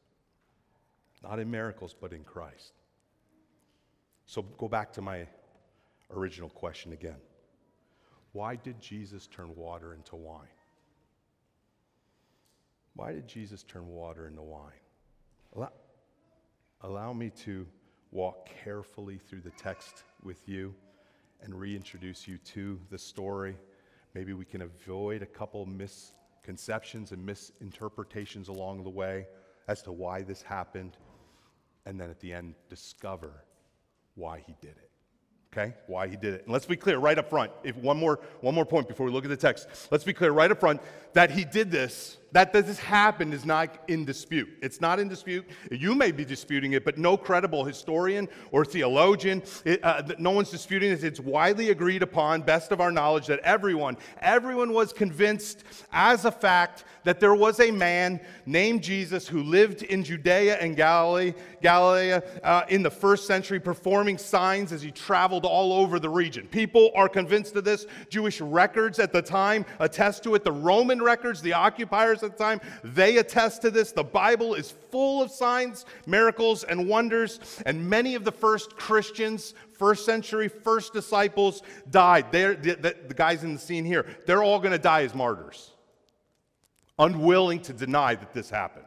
not 1.21 1.39
in 1.39 1.51
miracles, 1.51 1.95
but 1.99 2.13
in 2.13 2.23
Christ. 2.23 2.73
So 4.25 4.41
go 4.41 4.67
back 4.67 4.93
to 4.93 5.01
my 5.01 5.27
original 6.11 6.49
question 6.49 6.93
again. 6.93 7.17
Why 8.31 8.55
did 8.55 8.79
Jesus 8.79 9.27
turn 9.27 9.55
water 9.55 9.93
into 9.93 10.15
wine? 10.15 10.47
Why 12.99 13.13
did 13.13 13.27
Jesus 13.27 13.63
turn 13.63 13.87
water 13.87 14.27
into 14.27 14.41
wine? 14.41 14.71
Allow, 15.55 15.71
allow 16.81 17.13
me 17.13 17.29
to 17.45 17.65
walk 18.11 18.49
carefully 18.63 19.17
through 19.17 19.41
the 19.41 19.51
text 19.51 20.03
with 20.21 20.47
you 20.49 20.75
and 21.41 21.55
reintroduce 21.55 22.27
you 22.27 22.37
to 22.37 22.79
the 22.89 22.97
story 22.97 23.55
Maybe 24.15 24.33
we 24.33 24.45
can 24.45 24.63
avoid 24.63 25.21
a 25.21 25.25
couple 25.25 25.65
misconceptions 25.65 27.11
and 27.11 27.23
misinterpretations 27.23 28.47
along 28.47 28.83
the 28.83 28.89
way 28.89 29.27
as 29.67 29.83
to 29.83 29.91
why 29.91 30.23
this 30.23 30.41
happened, 30.41 30.97
and 31.85 31.99
then 31.99 32.09
at 32.09 32.19
the 32.19 32.33
end, 32.33 32.55
discover 32.69 33.45
why 34.15 34.43
he 34.45 34.55
did 34.59 34.71
it. 34.71 34.88
Okay? 35.59 35.73
Why 35.87 36.07
he 36.07 36.15
did 36.15 36.33
it. 36.33 36.43
And 36.43 36.53
let's 36.53 36.65
be 36.65 36.77
clear 36.77 36.97
right 36.99 37.17
up 37.17 37.29
front. 37.29 37.51
If 37.63 37.75
one 37.75 37.97
more, 37.97 38.19
one 38.41 38.55
more 38.55 38.65
point 38.65 38.87
before 38.87 39.05
we 39.05 39.11
look 39.11 39.25
at 39.25 39.29
the 39.29 39.37
text. 39.37 39.67
Let's 39.91 40.03
be 40.03 40.13
clear 40.13 40.31
right 40.31 40.49
up 40.49 40.59
front 40.59 40.81
that 41.13 41.31
he 41.31 41.43
did 41.43 41.69
this 41.69 42.17
that 42.31 42.53
this 42.53 42.77
happened 42.79 43.33
is 43.33 43.45
not 43.45 43.83
in 43.87 44.05
dispute. 44.05 44.49
It's 44.61 44.81
not 44.81 44.99
in 44.99 45.07
dispute. 45.07 45.45
You 45.71 45.95
may 45.95 46.11
be 46.11 46.23
disputing 46.23 46.73
it, 46.73 46.85
but 46.85 46.97
no 46.97 47.17
credible 47.17 47.63
historian 47.63 48.27
or 48.51 48.65
theologian, 48.65 49.43
it, 49.65 49.83
uh, 49.83 50.03
no 50.19 50.31
one's 50.31 50.51
disputing 50.51 50.91
it. 50.91 51.03
It's 51.03 51.19
widely 51.19 51.69
agreed 51.69 52.03
upon, 52.03 52.41
best 52.41 52.71
of 52.71 52.81
our 52.81 52.91
knowledge, 52.91 53.27
that 53.27 53.39
everyone, 53.39 53.97
everyone 54.21 54.73
was 54.73 54.93
convinced 54.93 55.63
as 55.91 56.25
a 56.25 56.31
fact 56.31 56.83
that 57.03 57.19
there 57.19 57.33
was 57.33 57.59
a 57.59 57.71
man 57.71 58.19
named 58.45 58.83
Jesus 58.83 59.27
who 59.27 59.41
lived 59.41 59.83
in 59.83 60.03
Judea 60.03 60.57
and 60.57 60.75
Galilee, 60.75 61.33
Galilee 61.61 62.19
uh, 62.43 62.65
in 62.69 62.83
the 62.83 62.91
first 62.91 63.25
century, 63.25 63.59
performing 63.59 64.17
signs 64.17 64.71
as 64.71 64.81
he 64.81 64.91
traveled 64.91 65.45
all 65.49 65.73
over 65.73 65.99
the 65.99 66.09
region. 66.09 66.47
People 66.47 66.91
are 66.95 67.09
convinced 67.09 67.55
of 67.55 67.63
this. 67.63 67.85
Jewish 68.09 68.39
records 68.39 68.99
at 68.99 69.11
the 69.11 69.21
time 69.21 69.65
attest 69.79 70.23
to 70.23 70.35
it. 70.35 70.43
The 70.43 70.51
Roman 70.51 71.01
records, 71.01 71.41
the 71.41 71.53
occupiers 71.53 72.23
at 72.23 72.37
the 72.37 72.43
time. 72.43 72.61
They 72.83 73.17
attest 73.17 73.61
to 73.63 73.71
this. 73.71 73.91
The 73.91 74.03
Bible 74.03 74.53
is 74.53 74.71
full 74.91 75.21
of 75.21 75.31
signs, 75.31 75.85
miracles, 76.05 76.63
and 76.63 76.87
wonders. 76.87 77.39
And 77.65 77.89
many 77.89 78.15
of 78.15 78.23
the 78.23 78.31
first 78.31 78.75
Christians, 78.75 79.53
first 79.73 80.05
century, 80.05 80.47
first 80.47 80.93
disciples 80.93 81.63
died. 81.89 82.31
They're, 82.31 82.55
the, 82.55 82.75
the, 83.07 83.13
guys 83.13 83.43
in 83.43 83.53
the 83.53 83.59
scene 83.59 83.85
here, 83.85 84.05
they're 84.25 84.43
all 84.43 84.59
going 84.59 84.71
to 84.71 84.77
die 84.77 85.03
as 85.03 85.15
martyrs, 85.15 85.71
unwilling 86.97 87.61
to 87.61 87.73
deny 87.73 88.15
that 88.15 88.33
this 88.33 88.49
happened. 88.49 88.85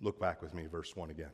Look 0.00 0.18
back 0.18 0.42
with 0.42 0.52
me, 0.52 0.66
verse 0.66 0.96
1 0.96 1.10
again. 1.10 1.30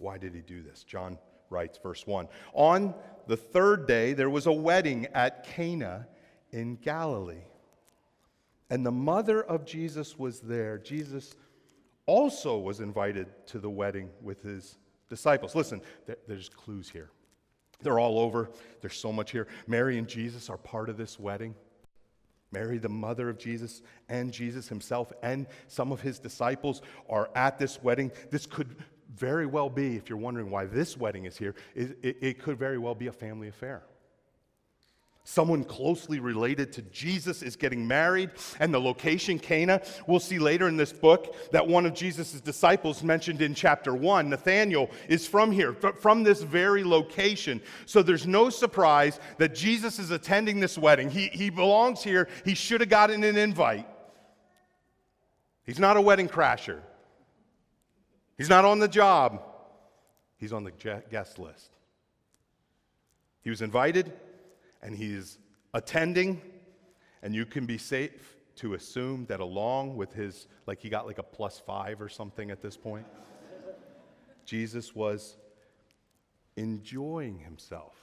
Why 0.00 0.16
did 0.16 0.34
he 0.34 0.40
do 0.40 0.62
this? 0.62 0.82
John 0.82 1.18
writes, 1.50 1.78
verse 1.82 2.06
1 2.06 2.26
On 2.54 2.94
the 3.26 3.36
third 3.36 3.86
day, 3.86 4.14
there 4.14 4.30
was 4.30 4.46
a 4.46 4.52
wedding 4.52 5.06
at 5.14 5.44
Cana 5.44 6.08
in 6.50 6.76
Galilee. 6.76 7.44
And 8.70 8.86
the 8.86 8.92
mother 8.92 9.42
of 9.42 9.66
Jesus 9.66 10.18
was 10.18 10.40
there. 10.40 10.78
Jesus 10.78 11.34
also 12.06 12.58
was 12.58 12.80
invited 12.80 13.28
to 13.48 13.58
the 13.58 13.68
wedding 13.68 14.08
with 14.22 14.42
his 14.42 14.78
disciples. 15.08 15.54
Listen, 15.54 15.82
there's 16.26 16.48
clues 16.48 16.88
here. 16.88 17.10
They're 17.82 17.98
all 17.98 18.18
over. 18.18 18.50
There's 18.80 18.96
so 18.96 19.12
much 19.12 19.32
here. 19.32 19.48
Mary 19.66 19.98
and 19.98 20.08
Jesus 20.08 20.48
are 20.48 20.56
part 20.56 20.88
of 20.88 20.96
this 20.96 21.18
wedding. 21.18 21.54
Mary, 22.52 22.78
the 22.78 22.88
mother 22.88 23.28
of 23.28 23.38
Jesus, 23.38 23.82
and 24.08 24.32
Jesus 24.32 24.68
himself, 24.68 25.12
and 25.22 25.46
some 25.68 25.92
of 25.92 26.00
his 26.00 26.18
disciples 26.18 26.82
are 27.08 27.30
at 27.36 27.58
this 27.58 27.80
wedding. 27.82 28.10
This 28.30 28.44
could 28.44 28.76
very 29.14 29.46
well 29.46 29.68
be, 29.68 29.96
if 29.96 30.08
you're 30.08 30.18
wondering 30.18 30.50
why 30.50 30.66
this 30.66 30.96
wedding 30.96 31.24
is 31.24 31.36
here, 31.36 31.54
it, 31.74 31.98
it, 32.02 32.42
could 32.42 32.58
very 32.58 32.78
well 32.78 32.94
be 32.94 33.08
a 33.08 33.12
family 33.12 33.48
affair. 33.48 33.82
Someone 35.24 35.64
closely 35.64 36.18
related 36.18 36.72
to 36.72 36.82
Jesus 36.82 37.42
is 37.42 37.54
getting 37.54 37.86
married, 37.86 38.30
and 38.58 38.72
the 38.72 38.80
location, 38.80 39.38
Cana. 39.38 39.82
We'll 40.06 40.18
see 40.18 40.38
later 40.38 40.66
in 40.66 40.76
this 40.76 40.92
book 40.92 41.36
that 41.52 41.66
one 41.66 41.84
of 41.86 41.94
Jesus' 41.94 42.40
disciples, 42.40 43.02
mentioned 43.02 43.42
in 43.42 43.54
chapter 43.54 43.94
one, 43.94 44.30
Nathaniel, 44.30 44.90
is 45.08 45.26
from 45.26 45.52
here, 45.52 45.74
from 45.74 46.22
this 46.22 46.42
very 46.42 46.82
location. 46.82 47.60
So 47.84 48.02
there's 48.02 48.26
no 48.26 48.48
surprise 48.48 49.20
that 49.38 49.54
Jesus 49.54 49.98
is 49.98 50.10
attending 50.10 50.58
this 50.58 50.78
wedding. 50.78 51.10
He, 51.10 51.28
he 51.28 51.50
belongs 51.50 52.02
here. 52.02 52.28
He 52.44 52.54
should 52.54 52.80
have 52.80 52.90
gotten 52.90 53.22
an 53.22 53.36
invite. 53.36 53.86
He's 55.64 55.78
not 55.78 55.96
a 55.96 56.00
wedding 56.00 56.28
crasher, 56.28 56.80
he's 58.40 58.48
not 58.48 58.64
on 58.64 58.78
the 58.78 58.88
job, 58.88 59.42
he's 60.38 60.50
on 60.54 60.64
the 60.64 60.70
guest 61.10 61.38
list. 61.38 61.76
He 63.42 63.50
was 63.50 63.60
invited 63.60 64.10
and 64.80 64.96
he's 64.96 65.36
attending, 65.74 66.40
and 67.22 67.34
you 67.34 67.44
can 67.44 67.66
be 67.66 67.76
safe 67.76 68.36
to 68.56 68.72
assume 68.72 69.26
that 69.26 69.40
along 69.40 69.94
with 69.94 70.14
his, 70.14 70.48
like 70.66 70.80
he 70.80 70.88
got 70.88 71.06
like 71.06 71.18
a 71.18 71.22
plus 71.22 71.58
five 71.58 72.00
or 72.00 72.08
something 72.08 72.50
at 72.50 72.62
this 72.62 72.78
point, 72.78 73.06
Jesus 74.46 74.94
was 74.94 75.36
enjoying 76.56 77.40
himself. 77.40 77.94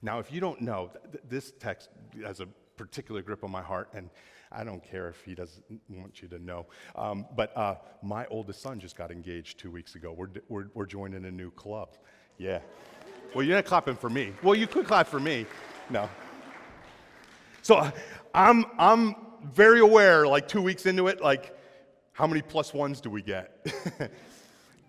Now, 0.00 0.20
if 0.20 0.30
you 0.30 0.40
don't 0.40 0.60
know, 0.60 0.92
th- 1.10 1.24
this 1.28 1.52
text 1.58 1.88
has 2.24 2.38
a 2.38 2.46
particular 2.76 3.20
grip 3.20 3.42
on 3.42 3.50
my 3.50 3.62
heart, 3.62 3.88
and 3.94 4.10
I 4.54 4.64
don't 4.64 4.82
care 4.82 5.08
if 5.08 5.22
he 5.22 5.34
doesn't 5.34 5.64
want 5.88 6.22
you 6.22 6.28
to 6.28 6.38
know. 6.38 6.66
Um, 6.94 7.26
but 7.34 7.56
uh, 7.56 7.76
my 8.02 8.26
oldest 8.26 8.60
son 8.62 8.78
just 8.78 8.96
got 8.96 9.10
engaged 9.10 9.58
two 9.58 9.70
weeks 9.70 9.94
ago. 9.94 10.12
We're, 10.12 10.28
we're, 10.48 10.66
we're 10.74 10.86
joining 10.86 11.24
a 11.24 11.30
new 11.30 11.50
club. 11.50 11.96
Yeah. 12.38 12.60
Well, 13.34 13.44
you're 13.44 13.56
not 13.56 13.64
clapping 13.64 13.96
for 13.96 14.10
me. 14.10 14.32
Well, 14.42 14.54
you 14.54 14.66
could 14.66 14.86
clap 14.86 15.06
for 15.06 15.20
me. 15.20 15.46
No. 15.90 16.08
So 17.62 17.90
I'm, 18.34 18.66
I'm 18.78 19.14
very 19.52 19.80
aware, 19.80 20.26
like 20.26 20.48
two 20.48 20.62
weeks 20.62 20.86
into 20.86 21.08
it, 21.08 21.20
like, 21.20 21.56
how 22.12 22.26
many 22.26 22.42
plus 22.42 22.74
ones 22.74 23.00
do 23.00 23.08
we 23.08 23.22
get? 23.22 23.66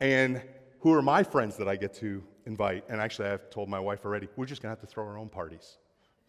and 0.02 0.42
who 0.80 0.94
are 0.94 1.02
my 1.02 1.24
friends 1.24 1.56
that 1.58 1.70
I 1.70 1.76
get 1.76 1.94
to 1.96 2.22
invite? 2.46 2.84
And 2.90 3.00
actually, 3.00 3.30
I've 3.30 3.50
told 3.50 3.70
my 3.70 3.80
wife 3.80 4.04
already, 4.04 4.28
we're 4.36 4.46
just 4.46 4.62
going 4.62 4.76
to 4.76 4.82
have 4.82 4.88
to 4.88 4.94
throw 4.94 5.06
our 5.06 5.18
own 5.18 5.30
parties. 5.30 5.78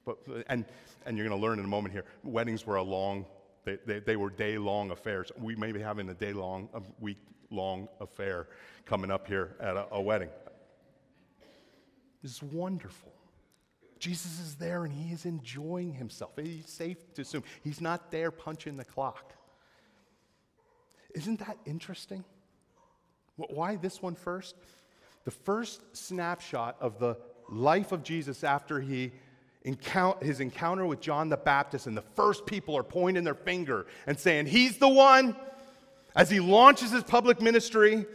But, 0.04 0.18
and, 0.48 0.64
and 1.06 1.16
you're 1.16 1.26
going 1.26 1.38
to 1.38 1.42
learn 1.42 1.58
in 1.58 1.64
a 1.64 1.68
moment 1.68 1.92
here, 1.92 2.04
weddings 2.22 2.66
were 2.66 2.76
a 2.76 2.82
long, 2.82 3.26
they, 3.64 3.78
they, 3.86 4.00
they 4.00 4.16
were 4.16 4.30
day 4.30 4.58
long 4.58 4.90
affairs. 4.90 5.32
We 5.38 5.56
may 5.56 5.72
be 5.72 5.80
having 5.80 6.08
a 6.08 6.14
day 6.14 6.32
long, 6.32 6.68
a 6.74 6.82
week 7.00 7.18
long 7.50 7.88
affair 8.00 8.48
coming 8.84 9.10
up 9.10 9.26
here 9.26 9.56
at 9.60 9.76
a, 9.76 9.86
a 9.92 10.00
wedding. 10.00 10.28
Is 12.22 12.42
wonderful. 12.42 13.12
Jesus 13.98 14.38
is 14.40 14.56
there 14.56 14.84
and 14.84 14.92
he 14.92 15.12
is 15.12 15.24
enjoying 15.24 15.94
himself. 15.94 16.32
He's 16.36 16.68
safe 16.68 17.14
to 17.14 17.22
assume 17.22 17.42
he's 17.62 17.80
not 17.80 18.10
there 18.10 18.30
punching 18.30 18.76
the 18.76 18.84
clock. 18.84 19.32
Isn't 21.14 21.38
that 21.38 21.56
interesting? 21.64 22.24
Why 23.36 23.76
this 23.76 24.02
one 24.02 24.14
first? 24.14 24.56
The 25.24 25.30
first 25.30 25.96
snapshot 25.96 26.76
of 26.80 26.98
the 26.98 27.16
life 27.48 27.92
of 27.92 28.02
Jesus 28.02 28.44
after 28.44 28.80
he 28.80 29.12
his 29.64 30.40
encounter 30.40 30.86
with 30.86 31.00
John 31.00 31.28
the 31.28 31.36
Baptist, 31.36 31.86
and 31.86 31.96
the 31.96 32.04
first 32.14 32.46
people 32.46 32.76
are 32.76 32.82
pointing 32.82 33.24
their 33.24 33.34
finger 33.34 33.86
and 34.06 34.18
saying, 34.18 34.46
He's 34.46 34.78
the 34.78 34.88
one. 34.88 35.36
As 36.16 36.30
he 36.30 36.38
launches 36.38 36.92
his 36.92 37.02
public 37.02 37.40
ministry, 37.40 38.06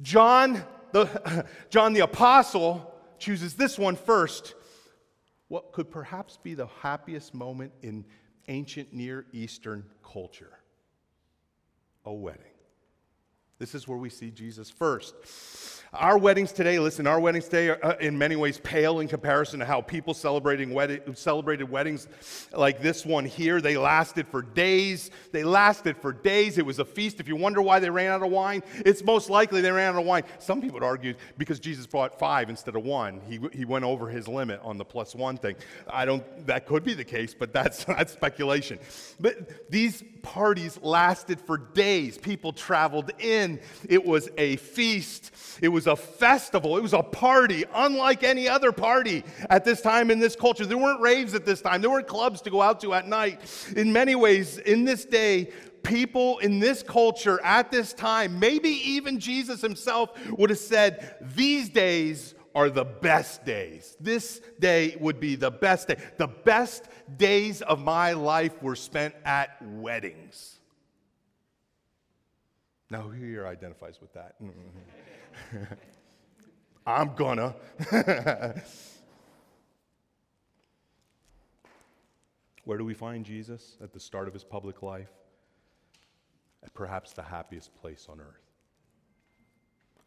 John 0.00 0.64
the, 0.92 1.46
John 1.70 1.92
the 1.92 2.00
Apostle 2.00 2.94
chooses 3.18 3.54
this 3.54 3.78
one 3.78 3.96
first. 3.96 4.54
What 5.48 5.72
could 5.72 5.90
perhaps 5.90 6.38
be 6.42 6.54
the 6.54 6.66
happiest 6.66 7.34
moment 7.34 7.72
in 7.82 8.04
ancient 8.48 8.92
Near 8.92 9.26
Eastern 9.32 9.84
culture? 10.02 10.58
A 12.04 12.12
wedding. 12.12 12.55
This 13.58 13.74
is 13.74 13.88
where 13.88 13.96
we 13.96 14.10
see 14.10 14.30
Jesus 14.30 14.68
first. 14.68 15.14
Our 15.92 16.18
weddings 16.18 16.52
today, 16.52 16.78
listen, 16.78 17.06
our 17.06 17.18
weddings 17.18 17.44
today 17.44 17.68
are 17.68 17.78
uh, 17.82 17.96
in 18.00 18.18
many 18.18 18.36
ways 18.36 18.58
pale 18.58 19.00
in 19.00 19.08
comparison 19.08 19.60
to 19.60 19.64
how 19.64 19.80
people 19.80 20.12
celebrating 20.12 20.76
celebrated 21.14 21.70
weddings 21.70 22.08
like 22.52 22.82
this 22.82 23.06
one 23.06 23.24
here. 23.24 23.60
They 23.60 23.78
lasted 23.78 24.26
for 24.26 24.42
days. 24.42 25.10
They 25.32 25.44
lasted 25.44 25.96
for 25.96 26.12
days. 26.12 26.58
It 26.58 26.66
was 26.66 26.80
a 26.80 26.84
feast. 26.84 27.20
If 27.20 27.28
you 27.28 27.36
wonder 27.36 27.62
why 27.62 27.78
they 27.78 27.88
ran 27.88 28.10
out 28.10 28.22
of 28.22 28.30
wine, 28.30 28.62
it's 28.84 29.02
most 29.04 29.30
likely 29.30 29.62
they 29.62 29.70
ran 29.70 29.94
out 29.94 30.00
of 30.00 30.06
wine. 30.06 30.24
Some 30.38 30.60
people 30.60 30.74
would 30.74 30.82
argue 30.82 31.14
because 31.38 31.60
Jesus 31.60 31.86
brought 31.86 32.18
five 32.18 32.50
instead 32.50 32.76
of 32.76 32.84
one. 32.84 33.20
He, 33.26 33.40
he 33.52 33.64
went 33.64 33.84
over 33.84 34.08
his 34.08 34.28
limit 34.28 34.60
on 34.62 34.76
the 34.76 34.84
plus 34.84 35.14
one 35.14 35.38
thing. 35.38 35.56
I 35.88 36.04
don't, 36.04 36.46
that 36.46 36.66
could 36.66 36.84
be 36.84 36.94
the 36.94 37.04
case, 37.04 37.32
but 37.32 37.52
that's, 37.52 37.84
that's 37.86 38.12
speculation. 38.12 38.80
But 39.18 39.70
these 39.70 40.02
parties 40.22 40.78
lasted 40.82 41.40
for 41.40 41.56
days. 41.56 42.18
People 42.18 42.52
traveled 42.52 43.12
in. 43.46 43.60
It 43.88 44.04
was 44.04 44.28
a 44.36 44.56
feast. 44.56 45.30
It 45.62 45.68
was 45.68 45.86
a 45.86 45.96
festival. 45.96 46.76
It 46.76 46.82
was 46.82 46.92
a 46.92 47.02
party, 47.02 47.64
unlike 47.74 48.22
any 48.22 48.48
other 48.48 48.72
party 48.72 49.24
at 49.48 49.64
this 49.64 49.80
time 49.80 50.10
in 50.10 50.18
this 50.18 50.36
culture. 50.36 50.66
There 50.66 50.78
weren't 50.78 51.00
raves 51.00 51.34
at 51.34 51.46
this 51.46 51.60
time, 51.60 51.80
there 51.80 51.90
weren't 51.90 52.08
clubs 52.08 52.42
to 52.42 52.50
go 52.50 52.60
out 52.60 52.80
to 52.80 52.94
at 52.94 53.08
night. 53.08 53.40
In 53.76 53.92
many 53.92 54.14
ways, 54.14 54.58
in 54.58 54.84
this 54.84 55.04
day, 55.04 55.50
people 55.82 56.38
in 56.38 56.58
this 56.58 56.82
culture 56.82 57.40
at 57.42 57.70
this 57.70 57.92
time, 57.92 58.38
maybe 58.38 58.68
even 58.68 59.18
Jesus 59.20 59.60
himself, 59.60 60.10
would 60.30 60.50
have 60.50 60.58
said, 60.58 61.16
These 61.34 61.68
days 61.70 62.34
are 62.54 62.70
the 62.70 62.84
best 62.84 63.44
days. 63.44 63.96
This 64.00 64.40
day 64.58 64.96
would 64.98 65.20
be 65.20 65.36
the 65.36 65.50
best 65.50 65.88
day. 65.88 65.96
The 66.16 66.28
best 66.28 66.88
days 67.16 67.62
of 67.62 67.80
my 67.80 68.12
life 68.12 68.62
were 68.62 68.76
spent 68.76 69.14
at 69.24 69.56
weddings. 69.62 70.55
Now, 72.90 73.02
who 73.02 73.10
here 73.10 73.46
identifies 73.46 74.00
with 74.00 74.12
that? 74.14 74.34
Mm-hmm. 74.42 75.64
I'm 76.86 77.14
gonna. 77.14 77.54
Where 82.64 82.78
do 82.78 82.84
we 82.84 82.94
find 82.94 83.24
Jesus 83.24 83.76
at 83.82 83.92
the 83.92 84.00
start 84.00 84.28
of 84.28 84.34
his 84.34 84.44
public 84.44 84.82
life? 84.82 85.10
At 86.64 86.72
perhaps 86.74 87.12
the 87.12 87.22
happiest 87.22 87.74
place 87.76 88.06
on 88.08 88.20
earth 88.20 88.46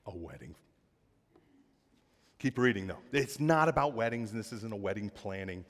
a 0.05 0.17
wedding. 0.17 0.55
Keep 2.39 2.57
reading 2.57 2.87
though. 2.87 2.99
It's 3.11 3.39
not 3.39 3.69
about 3.69 3.93
weddings, 3.93 4.31
and 4.31 4.39
this 4.39 4.53
isn't 4.53 4.73
a 4.73 4.77
wedding 4.77 5.09
planning 5.09 5.65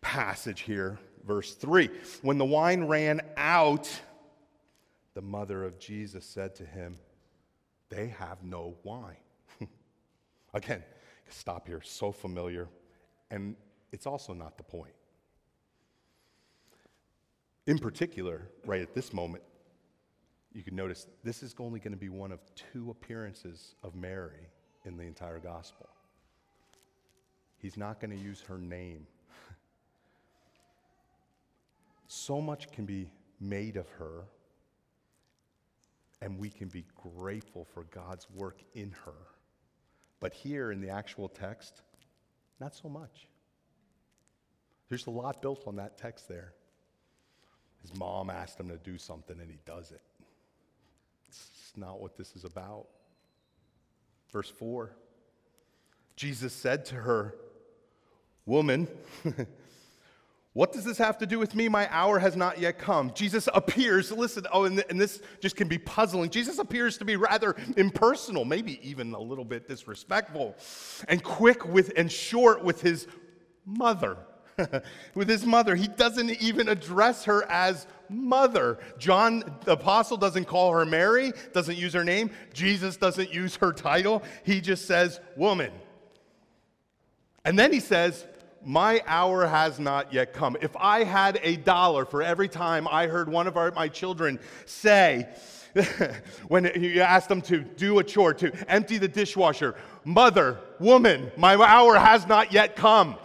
passage 0.00 0.60
here. 0.62 0.98
Verse 1.24 1.54
3 1.54 1.88
When 2.22 2.38
the 2.38 2.44
wine 2.44 2.84
ran 2.84 3.20
out, 3.36 3.88
the 5.14 5.22
mother 5.22 5.64
of 5.64 5.78
Jesus 5.78 6.24
said 6.24 6.54
to 6.56 6.64
him, 6.64 6.96
They 7.88 8.08
have 8.08 8.42
no 8.42 8.76
wine. 8.82 9.16
Again, 10.54 10.82
stop 11.28 11.66
here, 11.66 11.80
so 11.82 12.12
familiar, 12.12 12.68
and 13.30 13.56
it's 13.92 14.06
also 14.06 14.32
not 14.32 14.56
the 14.56 14.62
point. 14.62 14.94
In 17.66 17.78
particular, 17.78 18.48
right 18.64 18.80
at 18.80 18.94
this 18.94 19.12
moment, 19.12 19.42
you 20.52 20.62
can 20.62 20.74
notice 20.74 21.06
this 21.22 21.42
is 21.42 21.54
only 21.58 21.80
going 21.80 21.92
to 21.92 21.98
be 21.98 22.08
one 22.08 22.32
of 22.32 22.40
two 22.54 22.90
appearances 22.90 23.74
of 23.82 23.94
Mary 23.94 24.48
in 24.84 24.96
the 24.96 25.04
entire 25.04 25.38
gospel. 25.38 25.88
He's 27.58 27.76
not 27.76 28.00
going 28.00 28.10
to 28.10 28.22
use 28.22 28.42
her 28.48 28.58
name. 28.58 29.06
so 32.08 32.40
much 32.40 32.70
can 32.72 32.84
be 32.84 33.08
made 33.40 33.76
of 33.76 33.88
her 33.90 34.24
and 36.22 36.38
we 36.38 36.48
can 36.48 36.68
be 36.68 36.84
grateful 37.16 37.66
for 37.74 37.84
God's 37.84 38.28
work 38.30 38.62
in 38.74 38.92
her. 39.04 39.12
But 40.20 40.32
here 40.32 40.70
in 40.70 40.80
the 40.80 40.88
actual 40.88 41.28
text, 41.28 41.82
not 42.60 42.74
so 42.74 42.88
much. 42.88 43.26
There's 44.88 45.08
a 45.08 45.10
lot 45.10 45.42
built 45.42 45.66
on 45.66 45.76
that 45.76 45.98
text 45.98 46.28
there. 46.28 46.54
His 47.80 47.94
mom 47.96 48.30
asked 48.30 48.60
him 48.60 48.68
to 48.68 48.76
do 48.76 48.98
something 48.98 49.40
and 49.40 49.50
he 49.50 49.58
does 49.66 49.90
it. 49.90 50.02
It's 51.26 51.72
not 51.76 52.00
what 52.00 52.16
this 52.16 52.36
is 52.36 52.44
about. 52.44 52.86
Verse 54.30 54.48
4 54.48 54.94
Jesus 56.14 56.52
said 56.52 56.84
to 56.86 56.94
her, 56.94 57.34
Woman, 58.46 58.86
What 60.54 60.72
does 60.72 60.84
this 60.84 60.98
have 60.98 61.16
to 61.18 61.26
do 61.26 61.38
with 61.38 61.54
me? 61.54 61.68
My 61.68 61.88
hour 61.90 62.18
has 62.18 62.36
not 62.36 62.58
yet 62.58 62.78
come. 62.78 63.12
Jesus 63.14 63.48
appears, 63.54 64.12
listen, 64.12 64.46
oh, 64.52 64.64
and, 64.64 64.84
and, 64.90 65.00
this 65.00 65.22
just 65.40 65.56
can 65.56 65.66
be 65.66 65.78
puzzling. 65.78 66.28
Jesus 66.28 66.58
appears 66.58 66.98
to 66.98 67.06
be 67.06 67.16
rather 67.16 67.56
impersonal, 67.78 68.44
maybe 68.44 68.78
even 68.86 69.14
a 69.14 69.20
little 69.20 69.46
bit 69.46 69.66
disrespectful, 69.66 70.54
and 71.08 71.22
quick 71.22 71.66
with 71.66 71.92
and 71.96 72.12
short 72.12 72.62
with 72.62 72.82
his 72.82 73.06
mother. 73.64 74.18
with 75.14 75.30
his 75.30 75.46
mother. 75.46 75.74
He 75.74 75.88
doesn't 75.88 76.30
even 76.42 76.68
address 76.68 77.24
her 77.24 77.50
as 77.50 77.86
mother. 78.10 78.78
John, 78.98 79.42
the 79.64 79.72
apostle, 79.72 80.18
doesn't 80.18 80.44
call 80.44 80.72
her 80.72 80.84
Mary, 80.84 81.32
doesn't 81.54 81.78
use 81.78 81.94
her 81.94 82.04
name. 82.04 82.30
Jesus 82.52 82.98
doesn't 82.98 83.32
use 83.32 83.56
her 83.56 83.72
title. 83.72 84.22
He 84.44 84.60
just 84.60 84.86
says, 84.86 85.20
woman. 85.34 85.72
And 87.44 87.58
then 87.58 87.72
he 87.72 87.80
says, 87.80 88.26
My 88.64 89.02
hour 89.06 89.46
has 89.46 89.78
not 89.78 90.12
yet 90.12 90.32
come. 90.32 90.56
If 90.60 90.76
I 90.76 91.04
had 91.04 91.40
a 91.42 91.56
dollar 91.56 92.04
for 92.04 92.22
every 92.22 92.48
time 92.48 92.86
I 92.88 93.06
heard 93.06 93.28
one 93.28 93.46
of 93.46 93.56
our, 93.56 93.70
my 93.72 93.88
children 93.88 94.38
say, 94.66 95.28
when 96.48 96.70
you 96.76 97.00
ask 97.00 97.28
them 97.28 97.40
to 97.42 97.60
do 97.60 97.98
a 97.98 98.04
chore, 98.04 98.34
to 98.34 98.52
empty 98.70 98.98
the 98.98 99.08
dishwasher, 99.08 99.74
mother, 100.04 100.58
woman, 100.78 101.32
my 101.36 101.54
hour 101.54 101.96
has 101.96 102.26
not 102.26 102.52
yet 102.52 102.76
come. 102.76 103.16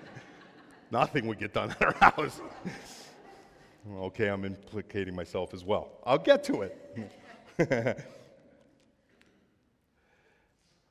Nothing 0.90 1.26
would 1.26 1.38
get 1.38 1.54
done 1.54 1.70
at 1.70 1.82
our 1.82 2.12
house. 2.12 2.40
Okay, 3.98 4.28
I'm 4.28 4.44
implicating 4.44 5.12
myself 5.12 5.52
as 5.52 5.64
well. 5.64 5.90
I'll 6.06 6.16
get 6.16 6.44
to 6.44 6.62
it. 6.62 7.98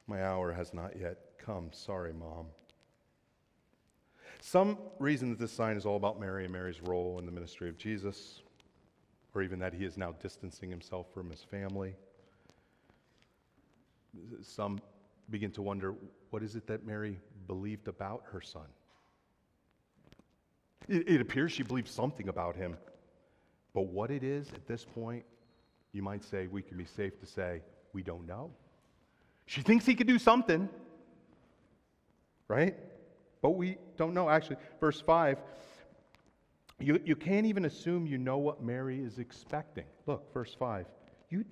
My 0.07 0.25
hour 0.25 0.51
has 0.51 0.73
not 0.73 0.99
yet 0.99 1.17
come. 1.38 1.69
Sorry, 1.71 2.12
Mom. 2.12 2.47
Some 4.43 4.80
reason 4.97 5.30
that 5.30 5.38
this 5.38 5.51
sign 5.51 5.77
is 5.77 5.86
all 5.86 5.95
about 5.95 6.19
Mary 6.19 6.45
and 6.45 6.51
Mary's 6.51 6.82
role 6.82 7.19
in 7.19 7.27
the 7.27 7.32
ministry 7.32 7.69
of 7.69 7.77
Jesus, 7.77 8.41
or 9.36 9.43
even 9.43 9.60
that 9.60 9.71
he 9.71 9.86
is 9.86 9.97
now 9.97 10.13
distancing 10.13 10.69
himself 10.69 11.06
from 11.13 11.30
his 11.30 11.43
family. 11.43 11.93
Some 14.41 14.82
begin 15.30 15.51
to 15.51 15.62
wonder 15.62 15.93
what 16.32 16.41
is 16.41 16.56
it 16.56 16.65
that 16.67 16.86
Mary 16.86 17.19
believed 17.45 17.88
about 17.88 18.23
her 18.32 18.41
son? 18.41 18.65
It, 20.89 21.08
it 21.08 21.21
appears 21.21 21.51
she 21.51 21.62
believed 21.62 21.88
something 21.88 22.27
about 22.27 22.56
him. 22.56 22.77
But 23.75 23.84
what 23.84 24.10
it 24.10 24.23
is 24.23 24.51
at 24.54 24.67
this 24.67 24.84
point, 24.84 25.23
you 25.93 26.01
might 26.01 26.23
say, 26.23 26.47
we 26.47 26.63
can 26.63 26.77
be 26.77 26.86
safe 26.86 27.19
to 27.19 27.27
say, 27.27 27.62
we 27.93 28.01
don't 28.01 28.25
know. 28.25 28.49
She 29.45 29.62
thinks 29.62 29.86
he 29.86 29.93
could 29.93 30.08
do 30.08 30.17
something, 30.17 30.67
right? 32.47 32.75
But 33.41 33.51
we 33.51 33.77
don't 33.97 34.13
know. 34.13 34.30
Actually, 34.30 34.58
verse 34.80 35.01
5, 35.01 35.39
you, 36.80 36.99
you 37.06 37.15
can't 37.15 37.45
even 37.45 37.65
assume 37.65 38.06
you 38.06 38.17
know 38.17 38.38
what 38.38 38.63
Mary 38.63 38.99
is 38.99 39.19
expecting. 39.19 39.86
Look, 40.06 40.32
verse 40.34 40.56
5. 40.58 40.86
You, 41.30 41.45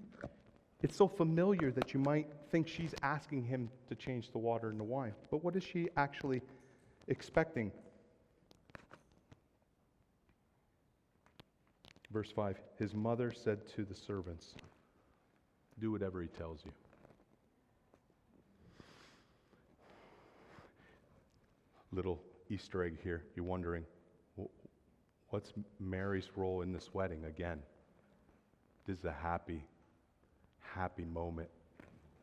it's 0.81 0.95
so 0.95 1.07
familiar 1.07 1.71
that 1.71 1.93
you 1.93 1.99
might 1.99 2.27
think 2.51 2.67
she's 2.67 2.93
asking 3.03 3.43
him 3.43 3.69
to 3.87 3.95
change 3.95 4.31
the 4.31 4.37
water 4.37 4.69
into 4.69 4.83
wine. 4.83 5.13
But 5.31 5.43
what 5.43 5.55
is 5.55 5.63
she 5.63 5.89
actually 5.97 6.41
expecting? 7.07 7.71
Verse 12.11 12.31
5 12.31 12.57
His 12.77 12.93
mother 12.93 13.31
said 13.31 13.67
to 13.75 13.83
the 13.83 13.95
servants, 13.95 14.55
Do 15.79 15.91
whatever 15.91 16.21
he 16.21 16.27
tells 16.27 16.61
you. 16.65 16.71
Little 21.91 22.21
Easter 22.49 22.83
egg 22.83 22.97
here. 23.03 23.23
You're 23.35 23.45
wondering, 23.45 23.83
what's 25.29 25.53
Mary's 25.79 26.29
role 26.35 26.61
in 26.61 26.71
this 26.71 26.93
wedding? 26.93 27.25
Again, 27.25 27.59
this 28.85 28.99
is 28.99 29.05
a 29.05 29.11
happy, 29.11 29.63
happy 30.59 31.05
moment, 31.05 31.49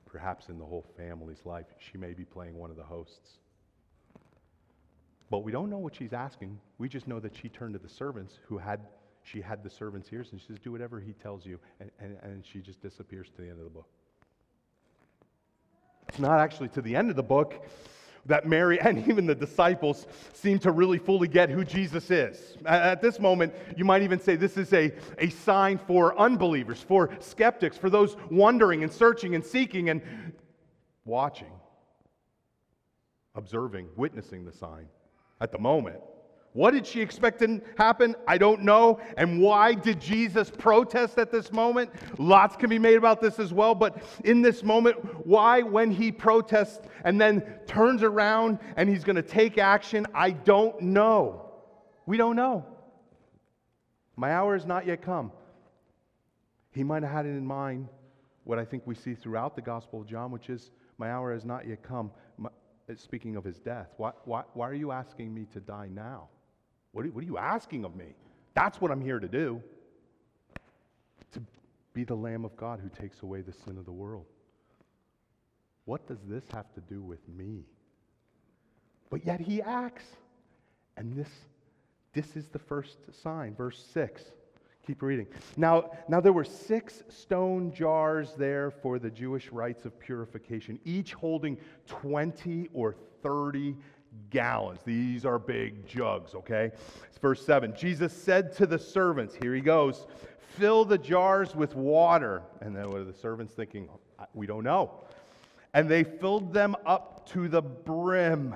perhaps 0.06 0.48
in 0.48 0.58
the 0.58 0.64
whole 0.64 0.84
family's 0.96 1.44
life. 1.44 1.66
She 1.78 1.98
may 1.98 2.12
be 2.12 2.24
playing 2.24 2.56
one 2.56 2.70
of 2.70 2.76
the 2.76 2.84
hosts. 2.84 3.38
But 5.30 5.38
we 5.38 5.50
don't 5.50 5.70
know 5.70 5.78
what 5.78 5.94
she's 5.94 6.12
asking. 6.12 6.58
We 6.78 6.88
just 6.88 7.08
know 7.08 7.18
that 7.20 7.36
she 7.36 7.48
turned 7.48 7.74
to 7.74 7.80
the 7.80 7.88
servants 7.88 8.38
who 8.46 8.58
had 8.58 8.80
she 9.26 9.40
had 9.40 9.64
the 9.64 9.70
servant's 9.70 10.12
ears 10.12 10.28
and 10.30 10.40
she 10.40 10.46
says, 10.46 10.58
Do 10.62 10.70
whatever 10.70 11.00
he 11.00 11.12
tells 11.12 11.44
you. 11.44 11.58
And, 11.80 11.90
and, 11.98 12.16
and 12.22 12.44
she 12.46 12.60
just 12.60 12.80
disappears 12.80 13.28
to 13.34 13.42
the 13.42 13.48
end 13.48 13.58
of 13.58 13.64
the 13.64 13.70
book. 13.70 13.88
It's 16.08 16.20
not 16.20 16.38
actually 16.38 16.68
to 16.68 16.80
the 16.80 16.94
end 16.94 17.10
of 17.10 17.16
the 17.16 17.24
book 17.24 17.66
that 18.26 18.46
Mary 18.46 18.80
and 18.80 19.06
even 19.08 19.26
the 19.26 19.34
disciples 19.34 20.06
seem 20.32 20.58
to 20.60 20.70
really 20.70 20.98
fully 20.98 21.28
get 21.28 21.50
who 21.50 21.64
Jesus 21.64 22.10
is. 22.10 22.56
At 22.66 23.00
this 23.00 23.18
moment, 23.18 23.54
you 23.76 23.84
might 23.84 24.02
even 24.02 24.20
say 24.20 24.36
this 24.36 24.56
is 24.56 24.72
a, 24.72 24.92
a 25.18 25.30
sign 25.30 25.78
for 25.78 26.18
unbelievers, 26.18 26.82
for 26.82 27.10
skeptics, 27.20 27.76
for 27.76 27.90
those 27.90 28.16
wondering 28.30 28.82
and 28.82 28.92
searching 28.92 29.34
and 29.34 29.44
seeking 29.44 29.90
and 29.90 30.02
watching, 31.04 31.52
observing, 33.34 33.88
witnessing 33.96 34.44
the 34.44 34.52
sign 34.52 34.86
at 35.40 35.52
the 35.52 35.58
moment. 35.58 36.00
What 36.56 36.70
did 36.70 36.86
she 36.86 37.02
expect 37.02 37.40
to 37.40 37.60
happen? 37.76 38.16
I 38.26 38.38
don't 38.38 38.62
know. 38.62 38.98
And 39.18 39.42
why 39.42 39.74
did 39.74 40.00
Jesus 40.00 40.50
protest 40.50 41.18
at 41.18 41.30
this 41.30 41.52
moment? 41.52 41.90
Lots 42.18 42.56
can 42.56 42.70
be 42.70 42.78
made 42.78 42.96
about 42.96 43.20
this 43.20 43.38
as 43.38 43.52
well. 43.52 43.74
But 43.74 44.02
in 44.24 44.40
this 44.40 44.62
moment, 44.62 45.26
why, 45.26 45.60
when 45.60 45.90
he 45.90 46.10
protests 46.10 46.88
and 47.04 47.20
then 47.20 47.42
turns 47.66 48.02
around 48.02 48.58
and 48.78 48.88
he's 48.88 49.04
going 49.04 49.16
to 49.16 49.22
take 49.22 49.58
action, 49.58 50.06
I 50.14 50.30
don't 50.30 50.80
know. 50.80 51.44
We 52.06 52.16
don't 52.16 52.36
know. 52.36 52.64
My 54.16 54.32
hour 54.32 54.54
has 54.54 54.64
not 54.64 54.86
yet 54.86 55.02
come. 55.02 55.32
He 56.70 56.82
might 56.82 57.02
have 57.02 57.12
had 57.12 57.26
it 57.26 57.36
in 57.36 57.44
mind 57.44 57.86
what 58.44 58.58
I 58.58 58.64
think 58.64 58.84
we 58.86 58.94
see 58.94 59.14
throughout 59.14 59.56
the 59.56 59.62
Gospel 59.62 60.00
of 60.00 60.06
John, 60.06 60.30
which 60.30 60.48
is, 60.48 60.70
My 60.96 61.10
hour 61.10 61.34
has 61.34 61.44
not 61.44 61.68
yet 61.68 61.82
come. 61.82 62.12
My, 62.38 62.48
speaking 62.94 63.36
of 63.36 63.44
his 63.44 63.58
death, 63.58 63.88
why, 63.98 64.12
why, 64.24 64.44
why 64.54 64.70
are 64.70 64.74
you 64.74 64.90
asking 64.90 65.34
me 65.34 65.46
to 65.52 65.60
die 65.60 65.90
now? 65.92 66.30
What 66.96 67.04
are, 67.04 67.08
what 67.10 67.24
are 67.24 67.26
you 67.26 67.36
asking 67.36 67.84
of 67.84 67.94
me? 67.94 68.06
That's 68.54 68.80
what 68.80 68.90
I'm 68.90 69.02
here 69.02 69.18
to 69.18 69.28
do. 69.28 69.62
To 71.32 71.42
be 71.92 72.04
the 72.04 72.14
Lamb 72.14 72.46
of 72.46 72.56
God 72.56 72.80
who 72.80 72.88
takes 72.88 73.20
away 73.20 73.42
the 73.42 73.52
sin 73.52 73.76
of 73.76 73.84
the 73.84 73.92
world. 73.92 74.24
What 75.84 76.06
does 76.06 76.20
this 76.26 76.44
have 76.54 76.72
to 76.72 76.80
do 76.80 77.02
with 77.02 77.20
me? 77.28 77.64
But 79.10 79.26
yet 79.26 79.40
he 79.42 79.60
acts. 79.60 80.06
And 80.96 81.14
this, 81.14 81.28
this 82.14 82.34
is 82.34 82.48
the 82.48 82.58
first 82.58 82.96
sign, 83.22 83.54
verse 83.54 83.84
6. 83.92 84.22
Keep 84.86 85.02
reading. 85.02 85.26
Now, 85.58 85.90
now 86.08 86.22
there 86.22 86.32
were 86.32 86.44
six 86.44 87.02
stone 87.10 87.74
jars 87.74 88.32
there 88.38 88.70
for 88.70 88.98
the 88.98 89.10
Jewish 89.10 89.52
rites 89.52 89.84
of 89.84 90.00
purification, 90.00 90.80
each 90.86 91.12
holding 91.12 91.58
20 91.88 92.70
or 92.72 92.94
30 93.22 93.76
gallons. 94.30 94.80
These 94.84 95.24
are 95.24 95.38
big 95.38 95.86
jugs, 95.86 96.34
okay? 96.34 96.70
It's 97.08 97.18
verse 97.18 97.44
7. 97.44 97.74
Jesus 97.76 98.12
said 98.12 98.54
to 98.56 98.66
the 98.66 98.78
servants, 98.78 99.34
here 99.34 99.54
he 99.54 99.60
goes, 99.60 100.06
fill 100.56 100.84
the 100.84 100.98
jars 100.98 101.54
with 101.54 101.74
water. 101.74 102.42
And 102.60 102.74
then 102.74 102.90
what 102.90 103.00
are 103.00 103.04
the 103.04 103.14
servants 103.14 103.54
thinking? 103.54 103.88
We 104.34 104.46
don't 104.46 104.64
know. 104.64 105.04
And 105.74 105.88
they 105.88 106.04
filled 106.04 106.52
them 106.52 106.74
up 106.86 107.28
to 107.30 107.48
the 107.48 107.62
brim. 107.62 108.54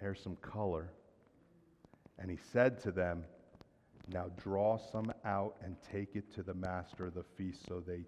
Here's 0.00 0.22
some 0.22 0.36
color. 0.36 0.90
And 2.18 2.30
he 2.30 2.38
said 2.52 2.80
to 2.80 2.92
them, 2.92 3.24
Now 4.08 4.30
draw 4.36 4.78
some 4.78 5.12
out 5.24 5.56
and 5.62 5.76
take 5.92 6.16
it 6.16 6.32
to 6.34 6.42
the 6.42 6.54
master 6.54 7.06
of 7.06 7.14
the 7.14 7.24
feast. 7.36 7.66
So 7.68 7.80
they 7.80 8.04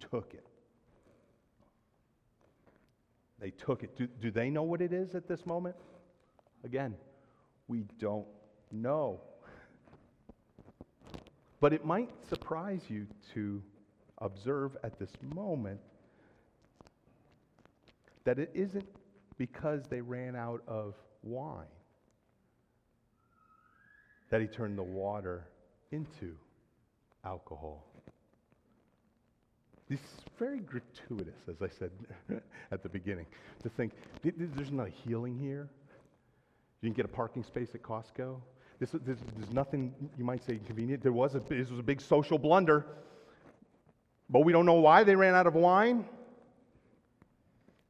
took 0.00 0.34
it. 0.34 0.46
They 3.44 3.50
took 3.50 3.82
it. 3.82 3.94
Do, 3.94 4.06
do 4.06 4.30
they 4.30 4.48
know 4.48 4.62
what 4.62 4.80
it 4.80 4.90
is 4.90 5.14
at 5.14 5.28
this 5.28 5.44
moment? 5.44 5.76
Again, 6.64 6.94
we 7.68 7.84
don't 7.98 8.24
know. 8.72 9.20
But 11.60 11.74
it 11.74 11.84
might 11.84 12.08
surprise 12.26 12.80
you 12.88 13.06
to 13.34 13.62
observe 14.16 14.78
at 14.82 14.98
this 14.98 15.10
moment 15.34 15.78
that 18.24 18.38
it 18.38 18.50
isn't 18.54 18.88
because 19.36 19.82
they 19.90 20.00
ran 20.00 20.36
out 20.36 20.62
of 20.66 20.94
wine 21.22 21.66
that 24.30 24.40
he 24.40 24.46
turned 24.46 24.78
the 24.78 24.82
water 24.82 25.48
into 25.92 26.34
alcohol. 27.26 27.84
This 29.88 30.00
is 30.00 30.24
very 30.38 30.60
gratuitous, 30.60 31.36
as 31.48 31.60
I 31.60 31.68
said 31.68 31.90
at 32.72 32.82
the 32.82 32.88
beginning, 32.88 33.26
to 33.62 33.68
think 33.68 33.92
there's 34.22 34.72
not 34.72 34.86
a 34.86 34.90
healing 34.90 35.38
here. 35.38 35.68
You 36.80 36.88
didn't 36.88 36.96
get 36.96 37.04
a 37.04 37.08
parking 37.08 37.42
space 37.44 37.74
at 37.74 37.82
Costco. 37.82 38.40
This, 38.78 38.90
this, 38.90 39.18
there's 39.36 39.52
nothing 39.52 39.94
you 40.18 40.24
might 40.24 40.44
say 40.44 40.54
inconvenient. 40.54 41.02
There 41.02 41.12
was 41.12 41.34
a, 41.34 41.40
this 41.40 41.70
was 41.70 41.78
a 41.78 41.82
big 41.82 42.00
social 42.00 42.38
blunder, 42.38 42.86
but 44.30 44.40
we 44.40 44.52
don't 44.52 44.66
know 44.66 44.74
why 44.74 45.04
they 45.04 45.14
ran 45.14 45.34
out 45.34 45.46
of 45.46 45.54
wine. 45.54 46.06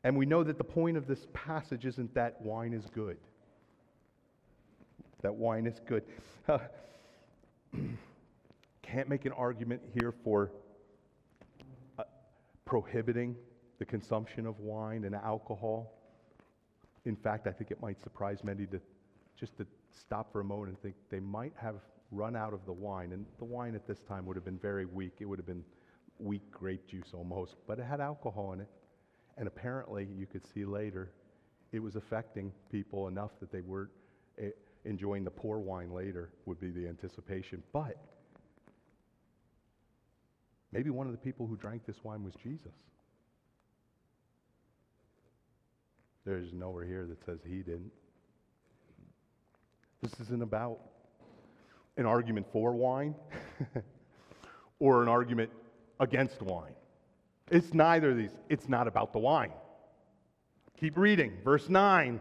And 0.03 0.17
we 0.17 0.27
know 0.27 0.45
that 0.45 0.59
the 0.59 0.65
point 0.65 0.97
of 0.99 1.07
this 1.07 1.27
passage 1.33 1.87
isn't 1.87 2.13
that 2.15 2.41
wine 2.43 2.75
is 2.75 2.85
good. 2.95 3.17
That 5.23 5.35
wine 5.35 5.67
is 5.67 5.81
good. 5.87 6.03
Can't 8.83 9.09
make 9.09 9.25
an 9.25 9.33
argument 9.33 9.81
here 9.95 10.13
for 10.23 10.51
prohibiting 12.65 13.37
the 13.79 13.85
consumption 13.85 14.47
of 14.47 14.59
wine 14.61 15.05
and 15.05 15.15
alcohol. 15.15 15.93
In 17.05 17.17
fact, 17.17 17.47
I 17.47 17.53
think 17.53 17.71
it 17.71 17.81
might 17.83 18.01
surprise 18.01 18.43
many 18.43 18.67
to 18.67 18.81
just 19.39 19.57
to 19.59 19.67
stop 19.91 20.33
for 20.33 20.41
a 20.41 20.45
moment 20.45 20.71
and 20.71 20.81
think 20.81 20.95
they 21.11 21.21
might 21.21 21.53
have 21.61 21.77
run 22.11 22.37
out 22.37 22.55
of 22.55 22.65
the 22.67 22.73
wine. 22.73 23.13
And 23.13 23.27
the 23.39 23.45
wine 23.45 23.75
at 23.75 23.87
this 23.87 24.01
time 24.01 24.27
would 24.27 24.37
have 24.37 24.45
been 24.45 24.59
very 24.59 24.87
weak. 24.87 25.15
It 25.21 25.25
would 25.25 25.39
have 25.39 25.47
been 25.47 25.65
weak 26.19 26.51
grape 26.51 26.87
juice 26.87 27.11
almost, 27.13 27.57
but 27.67 27.79
it 27.79 27.85
had 27.85 28.01
alcohol 28.01 28.53
in 28.53 28.61
it. 28.61 28.69
And 29.37 29.49
apparently, 29.49 30.09
you 30.17 30.27
could 30.27 30.47
see 30.47 30.65
later, 30.65 31.11
it 31.73 31.81
was 31.81 31.97
affecting 31.97 32.53
people 32.71 33.09
enough 33.09 33.33
that 33.41 33.51
they 33.51 33.61
weren't 33.61 33.91
eh, 34.39 34.51
enjoying 34.85 35.25
the 35.25 35.31
poor 35.31 35.59
wine 35.59 35.91
later, 35.93 36.31
would 36.47 36.61
be 36.61 36.71
the 36.71 36.87
anticipation. 36.87 37.63
But 37.73 37.97
maybe 40.75 40.91
one 40.91 41.07
of 41.07 41.13
the 41.13 41.19
people 41.19 41.47
who 41.47 41.57
drank 41.57 41.87
this 41.87 41.97
wine 42.03 42.25
was 42.25 42.35
Jesus. 42.35 42.75
There's 46.27 46.53
nowhere 46.53 46.85
here 46.85 47.07
that 47.07 47.25
says 47.25 47.39
he 47.47 47.59
didn't. 47.59 47.93
This 50.03 50.13
isn't 50.21 50.43
about 50.43 50.81
an 51.97 52.07
argument 52.07 52.47
for 52.53 52.73
wine 52.73 53.15
or 54.81 55.03
an 55.03 55.09
argument 55.09 55.51
against 56.01 56.43
wine. 56.43 56.73
It's 57.51 57.73
neither 57.73 58.11
of 58.11 58.17
these. 58.17 58.33
It's 58.49 58.69
not 58.69 58.89
about 58.89 59.13
the 59.13 59.19
wine. 59.21 59.53
Keep 60.81 60.99
reading. 60.99 61.35
Verse 61.45 61.69
9 61.69 62.21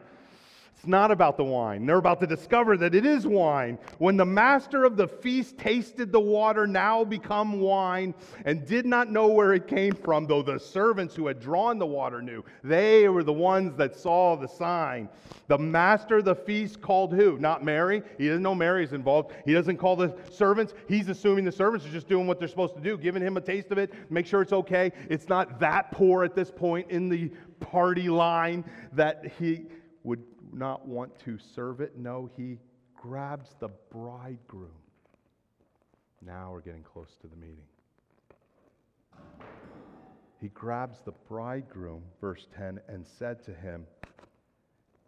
it's 0.76 0.88
not 0.90 1.12
about 1.12 1.38
the 1.38 1.44
wine. 1.46 1.86
They're 1.86 1.98
about 1.98 2.20
to 2.20 2.28
discover 2.28 2.76
that 2.76 2.94
it 2.94 3.06
is 3.06 3.26
wine. 3.26 3.78
When 4.00 4.18
the 4.18 4.26
master 4.26 4.84
of 4.84 4.98
the 4.98 5.08
feast 5.08 5.58
tasted 5.58 6.12
the 6.12 6.20
water 6.20 6.68
now 6.68 7.06
become 7.06 7.62
wine 7.62 8.14
and 8.44 8.66
did 8.66 8.86
not 8.86 9.10
know 9.10 9.28
where 9.28 9.54
it 9.54 9.66
came 9.66 9.94
from, 9.94 10.28
though 10.28 10.42
the 10.42 10.60
servants 10.60 11.16
who 11.16 11.28
had 11.28 11.40
drawn 11.40 11.80
the 11.80 11.86
water 11.86 12.22
knew, 12.22 12.44
they 12.66 13.08
were 13.08 13.24
the 13.24 13.32
ones 13.32 13.78
that 13.78 13.96
saw 13.96 14.36
the 14.36 14.48
sign. 14.48 15.08
The 15.48 15.58
master 15.58 16.18
of 16.18 16.26
the 16.26 16.36
feast 16.36 16.82
called 16.82 17.14
who? 17.14 17.38
Not 17.38 17.64
Mary. 17.64 18.04
He 18.18 18.28
doesn't 18.28 18.44
know 18.44 18.56
Mary's 18.56 18.92
involved. 18.92 19.32
He 19.46 19.54
doesn't 19.54 19.78
call 19.78 19.96
the 19.96 20.14
servants. 20.32 20.74
He's 20.90 21.08
assuming 21.08 21.46
the 21.46 21.52
servants 21.54 21.86
are 21.86 21.92
just 21.92 22.10
doing 22.10 22.28
what 22.28 22.40
they're 22.40 22.48
supposed 22.50 22.76
to 22.76 22.82
do, 22.82 22.98
giving 22.98 23.22
him 23.22 23.38
a 23.38 23.42
taste 23.42 23.72
of 23.72 23.78
it, 23.78 23.94
make 24.10 24.26
sure 24.26 24.42
it's 24.42 24.52
okay. 24.54 24.92
It's 25.10 25.30
not 25.30 25.62
that 25.62 25.92
poor 25.92 26.26
at 26.26 26.36
this 26.36 26.52
point 26.52 26.90
in 26.90 27.08
the 27.08 27.32
party 27.62 28.10
line 28.10 28.66
that 28.92 29.32
he 29.40 29.68
would 30.04 30.22
not 30.54 30.88
want 30.88 31.18
to 31.26 31.38
serve 31.56 31.82
it. 31.82 31.98
No, 31.98 32.30
he 32.38 32.58
grabs 32.96 33.56
the 33.60 33.70
bridegroom. 33.92 34.70
Now 36.26 36.52
we're 36.52 36.62
getting 36.62 36.84
close 36.84 37.18
to 37.22 37.28
the 37.28 37.36
meeting. 37.36 37.66
He 40.40 40.50
grabs 40.50 40.98
the 41.06 41.14
bridegroom, 41.30 42.04
verse 42.20 42.48
10, 42.58 42.80
and 42.88 43.06
said 43.06 43.44
to 43.46 43.54
him, 43.54 43.86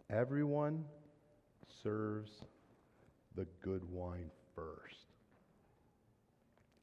Everyone 0.08 0.84
serves 1.82 2.30
the 3.34 3.46
good 3.62 3.82
wine 3.90 4.30
first. 4.54 5.06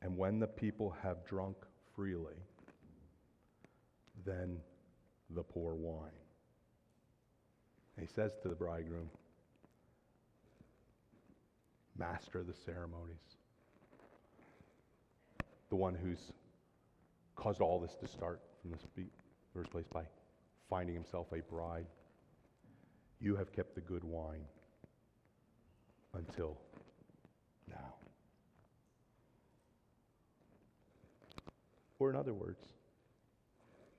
And 0.02 0.18
when 0.18 0.40
the 0.40 0.48
people 0.48 0.96
have 1.02 1.26
drunk 1.26 1.58
freely, 1.96 2.36
then 4.26 4.58
the 5.30 5.44
poor 5.44 5.74
wine. 5.74 6.12
And 7.96 8.08
he 8.08 8.14
says 8.14 8.32
to 8.42 8.50
the 8.50 8.56
bridegroom, 8.56 9.10
Master 11.98 12.40
of 12.40 12.48
the 12.48 12.54
ceremonies, 12.66 13.38
the 15.70 15.76
one 15.76 15.94
who's 15.94 16.32
caused 17.36 17.62
all 17.62 17.80
this 17.80 17.96
to 18.02 18.08
start 18.08 18.42
from 18.62 18.72
the 18.72 19.04
first 19.54 19.70
place 19.70 19.86
by 19.94 20.04
finding 20.70 20.96
himself 20.96 21.28
a 21.34 21.42
bride, 21.54 21.86
you 23.20 23.36
have 23.36 23.54
kept 23.54 23.76
the 23.76 23.82
good 23.82 24.04
wine 24.04 24.46
until 26.16 26.58
now. 27.70 27.94
Or, 32.00 32.10
in 32.10 32.16
other 32.16 32.34
words, 32.34 32.66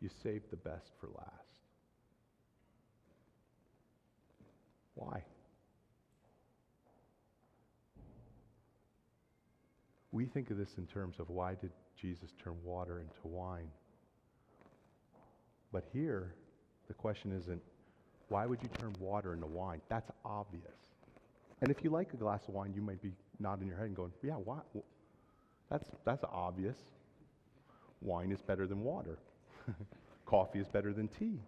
you 0.00 0.10
saved 0.22 0.50
the 0.50 0.56
best 0.56 0.92
for 1.00 1.08
last. 1.16 1.43
Why? 4.94 5.22
We 10.12 10.26
think 10.26 10.50
of 10.50 10.58
this 10.58 10.78
in 10.78 10.86
terms 10.86 11.16
of 11.18 11.28
why 11.28 11.54
did 11.54 11.72
Jesus 12.00 12.30
turn 12.42 12.54
water 12.62 13.00
into 13.00 13.18
wine? 13.24 13.68
But 15.72 15.84
here, 15.92 16.34
the 16.86 16.94
question 16.94 17.32
isn't 17.32 17.60
why 18.28 18.46
would 18.46 18.62
you 18.62 18.68
turn 18.78 18.94
water 18.98 19.34
into 19.34 19.46
wine? 19.46 19.80
That's 19.88 20.10
obvious. 20.24 20.94
And 21.60 21.70
if 21.70 21.84
you 21.84 21.90
like 21.90 22.12
a 22.14 22.16
glass 22.16 22.46
of 22.48 22.54
wine, 22.54 22.72
you 22.74 22.82
might 22.82 23.02
be 23.02 23.12
nodding 23.38 23.68
your 23.68 23.76
head 23.76 23.86
and 23.86 23.96
going, 23.96 24.12
yeah, 24.22 24.34
why? 24.34 24.60
That's, 25.70 25.90
that's 26.04 26.24
obvious. 26.32 26.76
Wine 28.00 28.32
is 28.32 28.40
better 28.40 28.66
than 28.66 28.80
water. 28.82 29.18
Coffee 30.26 30.60
is 30.60 30.68
better 30.68 30.92
than 30.92 31.08
tea. 31.08 31.40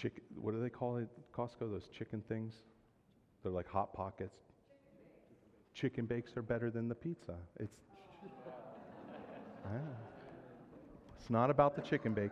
Chicken, 0.00 0.22
what 0.40 0.54
do 0.54 0.60
they 0.60 0.70
call 0.70 0.98
it, 0.98 1.08
Costco? 1.32 1.70
Those 1.70 1.88
chicken 1.88 2.22
things? 2.28 2.54
They're 3.42 3.52
like 3.52 3.68
Hot 3.68 3.92
Pockets. 3.92 4.38
Chicken 5.74 6.06
bakes 6.06 6.36
are 6.36 6.42
better 6.42 6.70
than 6.70 6.88
the 6.88 6.94
pizza. 6.94 7.34
It's, 7.58 7.76
yeah. 9.64 9.78
it's 11.18 11.30
not 11.30 11.50
about 11.50 11.74
the 11.74 11.82
chicken 11.82 12.14
bake. 12.14 12.30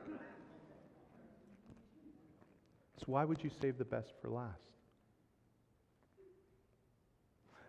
So, 2.98 3.05
why 3.07 3.24
would 3.24 3.42
you 3.42 3.50
save 3.61 3.79
the 3.79 3.85
best 3.85 4.14
for 4.22 4.31
last? 4.31 4.70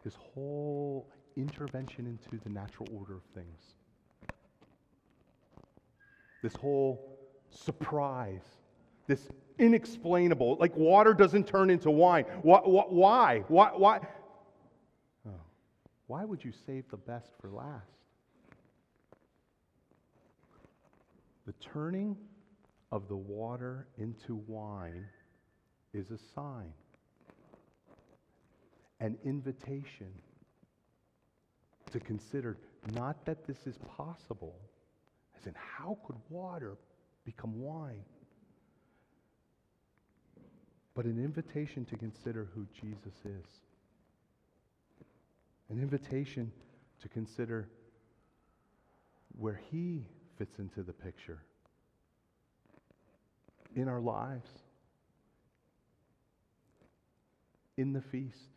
This 0.03 0.15
whole 0.33 1.09
intervention 1.35 2.07
into 2.07 2.41
the 2.43 2.49
natural 2.49 2.87
order 2.97 3.15
of 3.15 3.23
things, 3.35 3.75
this 6.41 6.55
whole 6.55 7.19
surprise, 7.49 8.45
this 9.07 9.27
inexplainable. 9.57 10.57
Like 10.59 10.75
water 10.75 11.13
doesn't 11.13 11.47
turn 11.47 11.69
into 11.69 11.89
wine. 11.89 12.25
Why? 12.41 12.59
Why? 12.59 13.43
Why? 13.47 13.71
Why, 13.75 13.99
oh. 15.27 15.31
why 16.07 16.25
would 16.25 16.43
you 16.43 16.51
save 16.65 16.89
the 16.89 16.97
best 16.97 17.31
for 17.41 17.49
last? 17.49 17.91
The 21.45 21.53
turning 21.53 22.17
of 22.91 23.07
the 23.07 23.15
water 23.15 23.87
into 23.97 24.35
wine 24.47 25.05
is 25.93 26.11
a 26.11 26.17
sign, 26.35 26.73
an 28.99 29.17
invitation 29.23 30.11
to 31.91 31.99
consider 31.99 32.57
not 32.93 33.25
that 33.25 33.47
this 33.47 33.65
is 33.65 33.77
possible, 33.97 34.55
as 35.37 35.47
in 35.47 35.53
how 35.55 35.97
could 36.05 36.17
water 36.29 36.77
become 37.23 37.59
wine? 37.59 38.03
But 40.97 41.05
an 41.05 41.23
invitation 41.23 41.85
to 41.85 41.95
consider 41.95 42.47
who 42.55 42.65
Jesus 42.73 43.13
is. 43.23 43.45
An 45.69 45.79
invitation 45.79 46.51
to 47.03 47.07
consider 47.07 47.69
where 49.37 49.61
He 49.69 50.07
fits 50.39 50.57
into 50.57 50.81
the 50.81 50.93
picture 50.93 51.37
in 53.75 53.87
our 53.87 54.01
lives, 54.01 54.49
in 57.77 57.93
the 57.93 58.01
feast, 58.01 58.49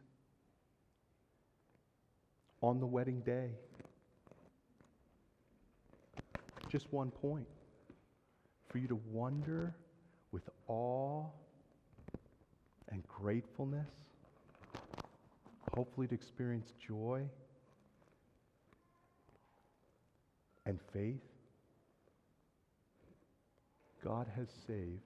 on 2.62 2.80
the 2.80 2.86
wedding 2.86 3.20
day. 3.20 3.50
Just 6.70 6.90
one 6.90 7.10
point 7.10 7.48
for 8.70 8.78
you 8.78 8.88
to 8.88 8.98
wonder 9.12 9.74
with 10.32 10.48
awe 10.68 11.26
and 12.90 13.02
gratefulness, 13.06 13.88
hopefully 15.74 16.06
to 16.08 16.14
experience 16.14 16.72
joy 16.86 17.22
and 20.66 20.78
faith. 20.92 21.20
God 24.04 24.26
has 24.36 24.48
saved 24.66 25.02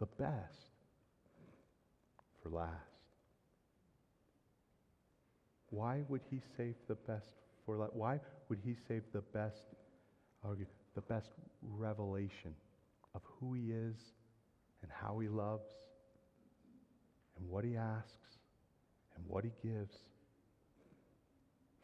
the 0.00 0.06
best 0.06 0.70
for 2.42 2.50
last. 2.50 2.72
Why 5.70 6.02
would 6.08 6.22
he 6.30 6.40
save 6.56 6.74
the 6.88 6.94
best 6.94 7.32
for 7.64 7.76
last? 7.76 7.94
Why 7.94 8.20
would 8.48 8.58
he 8.64 8.74
save 8.86 9.02
the 9.12 9.20
best, 9.20 9.62
the 10.42 11.00
best 11.02 11.30
revelation 11.62 12.54
of 13.14 13.22
who 13.38 13.54
he 13.54 13.72
is 13.72 13.96
and 14.82 14.90
how 14.90 15.18
he 15.18 15.28
loves 15.28 15.68
and 17.38 17.48
what 17.48 17.64
he 17.64 17.76
asks 17.76 18.38
and 19.16 19.24
what 19.26 19.44
he 19.44 19.50
gives. 19.62 19.94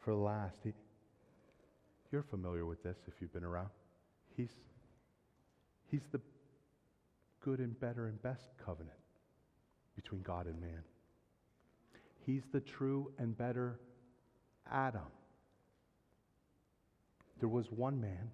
For 0.03 0.11
the 0.11 0.19
last, 0.19 0.57
he, 0.63 0.73
you're 2.11 2.23
familiar 2.23 2.65
with 2.65 2.83
this 2.83 2.97
if 3.07 3.13
you've 3.19 3.33
been 3.33 3.43
around. 3.43 3.69
He's, 4.35 4.51
he's 5.89 6.03
the 6.11 6.21
good 7.43 7.59
and 7.59 7.79
better 7.79 8.07
and 8.07 8.21
best 8.21 8.49
covenant 8.63 8.97
between 9.95 10.21
God 10.21 10.47
and 10.47 10.59
man. 10.59 10.83
He's 12.25 12.43
the 12.51 12.59
true 12.59 13.11
and 13.17 13.37
better 13.37 13.79
Adam. 14.71 15.01
There 17.39 17.49
was 17.49 17.71
one 17.71 17.99
man 17.99 18.31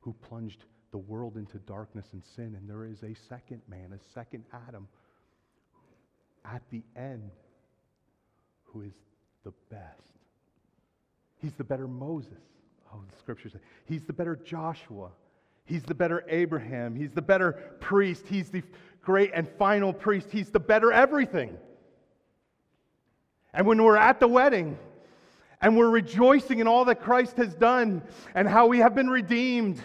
who 0.00 0.14
plunged 0.28 0.64
the 0.90 0.98
world 0.98 1.36
into 1.36 1.58
darkness 1.58 2.06
and 2.12 2.22
sin. 2.36 2.54
And 2.56 2.70
there 2.70 2.84
is 2.84 3.02
a 3.02 3.14
second 3.28 3.62
man, 3.68 3.92
a 3.92 4.14
second 4.14 4.44
Adam, 4.68 4.86
at 6.44 6.62
the 6.70 6.82
end, 6.96 7.30
who 8.64 8.82
is 8.82 8.94
the 9.44 9.52
best. 9.70 10.12
He's 11.40 11.52
the 11.54 11.64
better 11.64 11.86
Moses. 11.86 12.32
Oh, 12.92 13.00
the 13.10 13.16
scriptures 13.18 13.52
say. 13.52 13.58
He's 13.86 14.02
the 14.02 14.12
better 14.12 14.36
Joshua. 14.36 15.10
He's 15.64 15.82
the 15.82 15.94
better 15.94 16.24
Abraham. 16.28 16.94
He's 16.94 17.12
the 17.12 17.22
better 17.22 17.52
priest. 17.80 18.26
He's 18.26 18.50
the 18.50 18.62
great 19.02 19.30
and 19.34 19.48
final 19.58 19.92
priest. 19.92 20.28
He's 20.30 20.50
the 20.50 20.60
better 20.60 20.92
everything. 20.92 21.56
And 23.52 23.66
when 23.66 23.82
we're 23.82 23.96
at 23.96 24.20
the 24.20 24.28
wedding 24.28 24.78
and 25.60 25.76
we're 25.76 25.90
rejoicing 25.90 26.58
in 26.58 26.66
all 26.66 26.84
that 26.86 27.00
Christ 27.00 27.36
has 27.36 27.54
done 27.54 28.02
and 28.34 28.48
how 28.48 28.66
we 28.66 28.78
have 28.78 28.94
been 28.94 29.08
redeemed, 29.08 29.80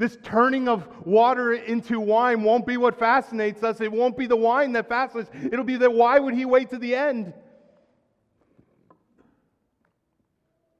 this 0.00 0.16
turning 0.22 0.66
of 0.66 0.88
water 1.06 1.52
into 1.52 2.00
wine 2.00 2.42
won't 2.42 2.66
be 2.66 2.78
what 2.78 2.98
fascinates 2.98 3.62
us. 3.62 3.82
It 3.82 3.92
won't 3.92 4.16
be 4.16 4.26
the 4.26 4.34
wine 4.34 4.72
that 4.72 4.88
fascinates. 4.88 5.30
It'll 5.52 5.62
be 5.62 5.76
that 5.76 5.92
why 5.92 6.18
would 6.18 6.32
he 6.32 6.46
wait 6.46 6.70
to 6.70 6.78
the 6.78 6.94
end? 6.94 7.34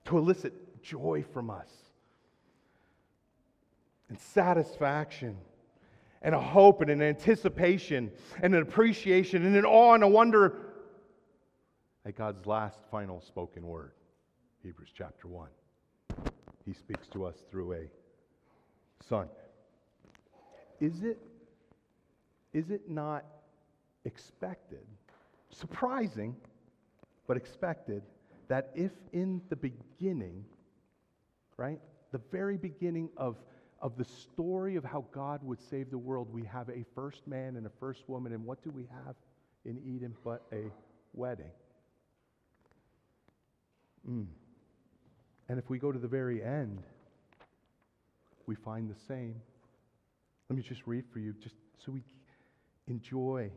To 0.07 0.17
elicit 0.17 0.83
joy 0.83 1.23
from 1.35 1.51
us 1.51 1.69
and 4.09 4.19
satisfaction 4.19 5.37
and 6.23 6.35
a 6.35 6.41
hope 6.41 6.81
and 6.81 6.91
an 6.91 7.03
anticipation 7.03 8.11
and 8.43 8.55
an 8.55 8.63
appreciation 8.63 9.45
and 9.45 9.55
an 9.55 9.67
awe 9.67 9.93
and 9.93 10.03
a 10.03 10.09
wonder 10.09 10.57
at 12.07 12.17
God's 12.17 12.47
last 12.47 12.81
final 12.91 13.21
spoken 13.21 13.67
word, 13.67 13.93
Hebrews 14.63 14.93
chapter 14.97 15.29
1. 15.29 15.51
He 16.65 16.73
speaks 16.73 17.07
to 17.09 17.27
us 17.27 17.37
through 17.51 17.75
a 17.75 17.91
son. 19.09 19.29
Is 20.81 21.03
it, 21.03 21.19
is 22.53 22.71
it 22.71 22.89
not 22.89 23.25
expected, 24.05 24.87
surprising, 25.51 26.35
but 27.27 27.37
expected, 27.37 28.03
that 28.49 28.71
if 28.75 28.93
in 29.13 29.41
the 29.49 29.57
beginning, 29.57 30.45
right, 31.57 31.81
the 32.13 32.21
very 32.31 32.57
beginning 32.57 33.11
of 33.17 33.37
of 33.81 33.97
the 33.97 34.05
story 34.05 34.77
of 34.77 34.85
how 34.85 35.05
God 35.13 35.43
would 35.43 35.61
save 35.61 35.91
the 35.91 35.99
world, 35.99 36.29
we 36.33 36.45
have 36.45 36.69
a 36.69 36.85
first 36.95 37.27
man 37.27 37.57
and 37.57 37.67
a 37.67 37.71
first 37.81 38.09
woman. 38.09 38.33
And 38.33 38.45
what 38.45 38.63
do 38.63 38.71
we 38.71 38.87
have 39.05 39.15
in 39.65 39.79
Eden 39.79 40.15
but 40.23 40.43
a 40.53 40.71
wedding? 41.15 41.51
Mm. 44.09 44.27
And 45.49 45.59
if 45.59 45.71
we 45.71 45.79
go 45.79 45.91
to 45.93 45.99
the 45.99 46.09
very 46.09 46.43
end, 46.43 46.83
we 48.51 48.57
find 48.57 48.91
the 48.91 48.99
same. 49.07 49.41
Let 50.49 50.57
me 50.57 50.63
just 50.65 50.85
read 50.85 51.05
for 51.13 51.21
you, 51.21 51.35
just 51.41 51.55
so 51.79 51.93
we 51.93 52.03
enjoy 52.89 53.49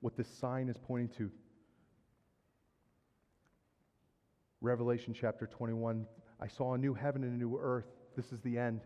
what 0.00 0.16
this 0.16 0.26
sign 0.26 0.70
is 0.70 0.78
pointing 0.78 1.10
to. 1.18 1.30
Revelation 4.62 5.12
chapter 5.12 5.46
21 5.46 6.06
I 6.40 6.46
saw 6.46 6.72
a 6.72 6.78
new 6.78 6.94
heaven 6.94 7.24
and 7.24 7.34
a 7.34 7.36
new 7.36 7.58
earth 7.60 7.84
this 8.16 8.32
is 8.32 8.40
the 8.40 8.56
end. 8.56 8.80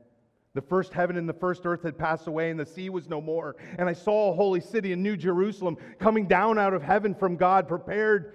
The 0.54 0.62
first 0.62 0.92
heaven 0.92 1.16
and 1.16 1.28
the 1.28 1.32
first 1.32 1.64
earth 1.64 1.84
had 1.84 1.96
passed 1.96 2.26
away, 2.26 2.50
and 2.50 2.58
the 2.58 2.66
sea 2.66 2.90
was 2.90 3.08
no 3.08 3.20
more. 3.20 3.54
And 3.78 3.88
I 3.88 3.92
saw 3.92 4.32
a 4.32 4.34
holy 4.34 4.60
city, 4.60 4.92
a 4.92 4.96
new 4.96 5.16
Jerusalem, 5.16 5.76
coming 6.00 6.26
down 6.26 6.58
out 6.58 6.74
of 6.74 6.82
heaven 6.82 7.14
from 7.14 7.36
God, 7.36 7.68
prepared 7.68 8.34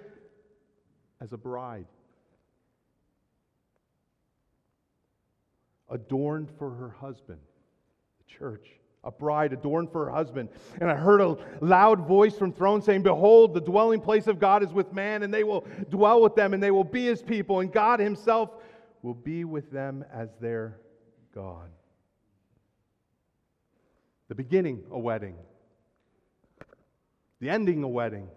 as 1.20 1.34
a 1.34 1.36
bride, 1.36 1.84
adorned 5.90 6.50
for 6.58 6.70
her 6.70 6.90
husband, 6.90 7.40
the 8.18 8.32
church. 8.32 8.68
A 9.04 9.10
bride 9.10 9.52
adorned 9.52 9.92
for 9.92 10.06
her 10.06 10.10
husband. 10.10 10.48
And 10.80 10.90
I 10.90 10.96
heard 10.96 11.20
a 11.20 11.36
loud 11.60 12.08
voice 12.08 12.36
from 12.36 12.52
throne 12.52 12.82
saying, 12.82 13.04
Behold, 13.04 13.54
the 13.54 13.60
dwelling 13.60 14.00
place 14.00 14.26
of 14.26 14.40
God 14.40 14.64
is 14.64 14.72
with 14.72 14.92
man, 14.92 15.22
and 15.22 15.32
they 15.32 15.44
will 15.44 15.64
dwell 15.90 16.20
with 16.20 16.34
them, 16.34 16.54
and 16.54 16.62
they 16.62 16.72
will 16.72 16.82
be 16.82 17.04
his 17.04 17.22
people, 17.22 17.60
and 17.60 17.72
God 17.72 18.00
himself 18.00 18.50
will 19.02 19.14
be 19.14 19.44
with 19.44 19.70
them 19.70 20.04
as 20.12 20.30
their 20.40 20.80
God. 21.32 21.70
The 24.28 24.34
beginning, 24.34 24.82
a 24.90 24.98
wedding. 24.98 25.36
The 27.40 27.48
ending, 27.48 27.84
a 27.84 27.88
wedding. 27.88 28.28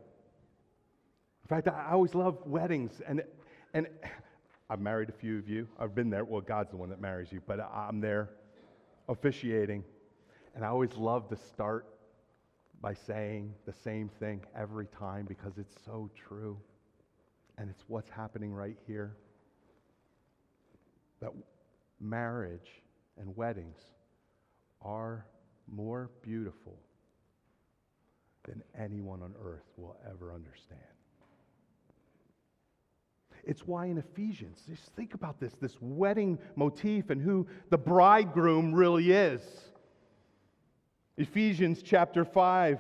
In 1.44 1.48
fact, 1.48 1.68
I 1.68 1.94
always 1.94 2.14
love 2.14 2.38
weddings. 2.46 3.02
And, 3.08 3.24
and 3.74 3.88
I've 4.70 4.80
married 4.80 5.10
a 5.10 5.14
few 5.14 5.38
of 5.40 5.50
you. 5.50 5.68
I've 5.80 5.96
been 5.96 6.10
there. 6.10 6.24
Well, 6.24 6.42
God's 6.42 6.72
the 6.72 6.78
one 6.78 6.90
that 6.90 7.02
marries 7.02 7.32
you, 7.32 7.42
but 7.48 7.60
I'm 7.60 8.00
there 8.00 8.30
officiating. 9.08 9.84
And 10.56 10.64
I 10.64 10.68
always 10.68 10.96
love 10.96 11.28
to 11.30 11.36
start 11.36 11.88
by 12.82 12.94
saying 12.94 13.54
the 13.66 13.74
same 13.74 14.10
thing 14.20 14.42
every 14.56 14.88
time 14.88 15.26
because 15.26 15.58
it's 15.58 15.76
so 15.86 16.10
true. 16.16 16.58
And 17.58 17.70
it's 17.70 17.84
what's 17.88 18.10
happening 18.10 18.54
right 18.54 18.78
here. 18.88 19.16
That 21.20 21.32
marriage 22.00 22.70
and 23.18 23.36
weddings 23.36 23.80
are 24.82 25.26
more 25.68 26.10
beautiful 26.22 26.80
than 28.46 28.64
anyone 28.80 29.22
on 29.22 29.34
earth 29.44 29.66
will 29.78 29.98
ever 30.10 30.34
understand. 30.34 30.80
It's 33.46 33.66
why 33.66 33.86
in 33.88 33.98
Ephesians, 33.98 34.64
just 34.68 34.94
think 34.96 35.14
about 35.14 35.40
this 35.40 35.54
this 35.62 35.78
wedding 35.82 36.40
motif 36.56 37.10
and 37.10 37.22
who 37.22 37.48
the 37.70 37.78
bridegroom 37.78 38.74
really 38.74 39.12
is. 39.12 39.42
Ephesians 41.18 41.82
chapter 41.82 42.24
5. 42.24 42.80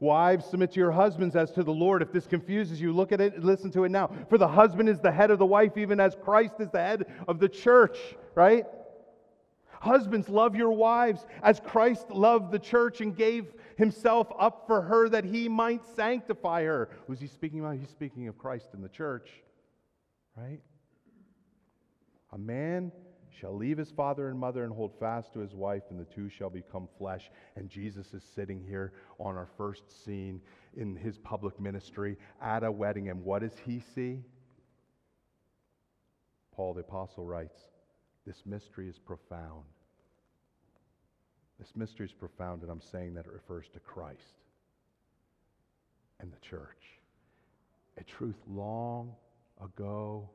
Wives, 0.00 0.44
submit 0.44 0.72
to 0.72 0.80
your 0.80 0.90
husbands 0.90 1.34
as 1.34 1.50
to 1.52 1.62
the 1.62 1.72
Lord. 1.72 2.02
If 2.02 2.12
this 2.12 2.26
confuses 2.26 2.80
you, 2.80 2.92
look 2.92 3.12
at 3.12 3.20
it 3.20 3.36
and 3.36 3.44
listen 3.44 3.70
to 3.70 3.84
it 3.84 3.90
now. 3.90 4.10
For 4.28 4.38
the 4.38 4.48
husband 4.48 4.88
is 4.88 5.00
the 5.00 5.10
head 5.10 5.30
of 5.30 5.38
the 5.38 5.46
wife, 5.46 5.78
even 5.78 5.98
as 5.98 6.16
Christ 6.22 6.56
is 6.58 6.68
the 6.70 6.80
head 6.80 7.06
of 7.26 7.38
the 7.38 7.48
church, 7.48 7.96
right? 8.34 8.66
Husbands, 9.80 10.28
love 10.28 10.56
your 10.56 10.72
wives 10.72 11.26
as 11.42 11.60
Christ 11.60 12.10
loved 12.10 12.52
the 12.52 12.58
church 12.58 13.00
and 13.00 13.16
gave 13.16 13.52
himself 13.76 14.28
up 14.38 14.64
for 14.66 14.82
her 14.82 15.08
that 15.08 15.24
he 15.24 15.48
might 15.48 15.84
sanctify 15.94 16.64
her. 16.64 16.88
Was 17.06 17.20
he 17.20 17.26
speaking 17.26 17.60
about? 17.60 17.76
He's 17.76 17.88
speaking 17.88 18.28
of 18.28 18.38
Christ 18.38 18.68
in 18.74 18.82
the 18.82 18.88
church, 18.88 19.30
right? 20.36 20.60
A 22.32 22.38
man 22.38 22.92
shall 23.30 23.56
leave 23.56 23.78
his 23.78 23.90
father 23.90 24.28
and 24.28 24.38
mother 24.38 24.64
and 24.64 24.72
hold 24.72 24.98
fast 24.98 25.32
to 25.32 25.40
his 25.40 25.54
wife, 25.54 25.82
and 25.90 25.98
the 25.98 26.04
two 26.04 26.28
shall 26.28 26.50
become 26.50 26.88
flesh. 26.98 27.30
And 27.56 27.68
Jesus 27.68 28.14
is 28.14 28.22
sitting 28.34 28.62
here 28.66 28.92
on 29.18 29.36
our 29.36 29.48
first 29.56 30.04
scene 30.04 30.40
in 30.76 30.96
his 30.96 31.18
public 31.18 31.58
ministry 31.60 32.16
at 32.40 32.64
a 32.64 32.70
wedding. 32.70 33.08
And 33.08 33.24
what 33.24 33.42
does 33.42 33.56
he 33.64 33.82
see? 33.94 34.22
Paul 36.54 36.74
the 36.74 36.80
Apostle 36.80 37.24
writes, 37.24 37.58
This 38.26 38.42
mystery 38.46 38.88
is 38.88 38.98
profound. 38.98 39.64
This 41.58 41.72
mystery 41.76 42.06
is 42.06 42.12
profound, 42.12 42.62
and 42.62 42.70
I'm 42.70 42.80
saying 42.80 43.14
that 43.14 43.26
it 43.26 43.32
refers 43.32 43.68
to 43.74 43.80
Christ 43.80 44.38
and 46.20 46.32
the 46.32 46.40
church. 46.40 47.00
A 47.98 48.04
truth 48.04 48.40
long 48.48 49.14
ago, 49.62 50.30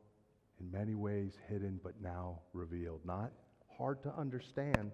in 0.59 0.71
many 0.71 0.95
ways 0.95 1.33
hidden, 1.47 1.79
but 1.83 1.93
now 2.01 2.39
revealed. 2.53 3.01
Not 3.05 3.31
hard 3.77 4.01
to 4.03 4.13
understand, 4.15 4.91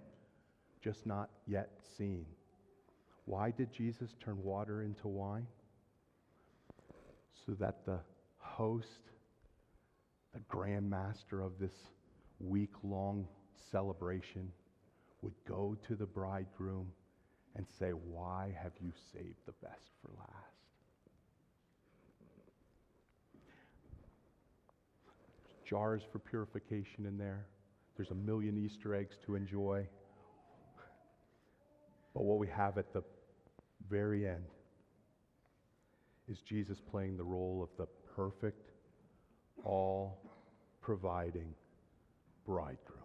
just 0.83 1.05
not 1.05 1.29
yet 1.47 1.71
seen. 1.97 2.25
Why 3.25 3.51
did 3.51 3.73
Jesus 3.73 4.15
turn 4.23 4.41
water 4.43 4.83
into 4.83 5.07
wine? 5.07 5.47
So 7.45 7.53
that 7.53 7.85
the 7.85 7.99
host, 8.37 9.09
the 10.33 10.39
grand 10.47 10.89
master 10.89 11.41
of 11.41 11.53
this 11.59 11.73
week 12.39 12.71
long 12.83 13.27
celebration, 13.71 14.51
would 15.21 15.33
go 15.47 15.75
to 15.87 15.95
the 15.95 16.05
bridegroom 16.05 16.87
and 17.55 17.65
say, 17.79 17.89
Why 17.89 18.55
have 18.61 18.73
you 18.79 18.91
saved 19.13 19.39
the 19.45 19.53
best 19.63 19.89
for 20.01 20.11
last? 20.19 20.55
There's 25.47 25.54
jars 25.65 26.01
for 26.11 26.19
purification 26.19 27.05
in 27.05 27.17
there. 27.17 27.47
There's 27.97 28.11
a 28.11 28.15
million 28.15 28.57
Easter 28.57 28.93
eggs 28.95 29.15
to 29.25 29.35
enjoy. 29.35 29.87
But 32.13 32.23
what 32.23 32.37
we 32.37 32.47
have 32.47 32.77
at 32.77 32.93
the 32.93 33.03
very 33.89 34.27
end 34.27 34.45
is 36.27 36.39
Jesus 36.41 36.77
playing 36.89 37.17
the 37.17 37.23
role 37.23 37.61
of 37.61 37.69
the 37.77 37.87
perfect, 38.15 38.71
all 39.63 40.19
providing 40.81 41.53
bridegroom. 42.45 42.99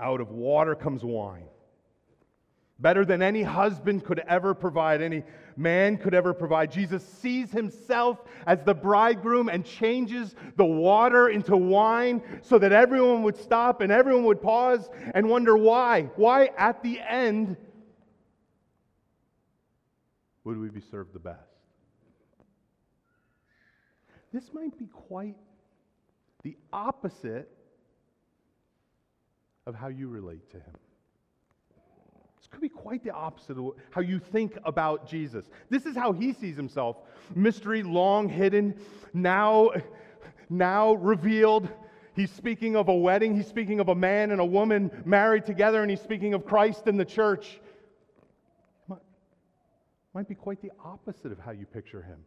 Out 0.00 0.20
of 0.20 0.30
water 0.30 0.74
comes 0.74 1.02
wine. 1.04 1.46
Better 2.82 3.04
than 3.04 3.22
any 3.22 3.42
husband 3.42 4.04
could 4.04 4.18
ever 4.26 4.52
provide, 4.54 5.00
any 5.00 5.22
man 5.56 5.96
could 5.96 6.12
ever 6.12 6.34
provide. 6.34 6.70
Jesus 6.70 7.06
sees 7.06 7.50
himself 7.52 8.18
as 8.44 8.58
the 8.64 8.74
bridegroom 8.74 9.48
and 9.48 9.64
changes 9.64 10.34
the 10.56 10.64
water 10.64 11.28
into 11.28 11.56
wine 11.56 12.20
so 12.42 12.58
that 12.58 12.72
everyone 12.72 13.22
would 13.22 13.36
stop 13.36 13.80
and 13.80 13.92
everyone 13.92 14.24
would 14.24 14.42
pause 14.42 14.90
and 15.14 15.28
wonder 15.28 15.56
why. 15.56 16.02
Why, 16.16 16.50
at 16.58 16.82
the 16.82 17.00
end, 17.00 17.56
would 20.44 20.58
we 20.58 20.68
be 20.68 20.80
served 20.80 21.14
the 21.14 21.20
best? 21.20 21.38
This 24.32 24.52
might 24.52 24.76
be 24.76 24.86
quite 24.86 25.36
the 26.42 26.56
opposite 26.72 27.48
of 29.66 29.76
how 29.76 29.86
you 29.88 30.08
relate 30.08 30.50
to 30.50 30.56
him. 30.56 30.74
Could 32.52 32.60
be 32.60 32.68
quite 32.68 33.02
the 33.02 33.10
opposite 33.10 33.56
of 33.56 33.72
how 33.90 34.02
you 34.02 34.18
think 34.18 34.58
about 34.64 35.08
Jesus. 35.08 35.46
This 35.70 35.86
is 35.86 35.96
how 35.96 36.12
he 36.12 36.34
sees 36.34 36.54
himself. 36.54 36.98
Mystery 37.34 37.82
long 37.82 38.28
hidden, 38.28 38.74
now, 39.14 39.70
now 40.50 40.92
revealed. 40.94 41.70
He's 42.14 42.30
speaking 42.30 42.76
of 42.76 42.88
a 42.88 42.94
wedding. 42.94 43.34
He's 43.34 43.46
speaking 43.46 43.80
of 43.80 43.88
a 43.88 43.94
man 43.94 44.32
and 44.32 44.40
a 44.40 44.44
woman 44.44 44.90
married 45.06 45.46
together, 45.46 45.80
and 45.80 45.90
he's 45.90 46.02
speaking 46.02 46.34
of 46.34 46.44
Christ 46.44 46.86
and 46.86 47.00
the 47.00 47.06
church. 47.06 47.58
Might, 48.86 49.00
might 50.14 50.28
be 50.28 50.34
quite 50.34 50.60
the 50.60 50.72
opposite 50.84 51.32
of 51.32 51.38
how 51.38 51.52
you 51.52 51.64
picture 51.64 52.02
him. 52.02 52.18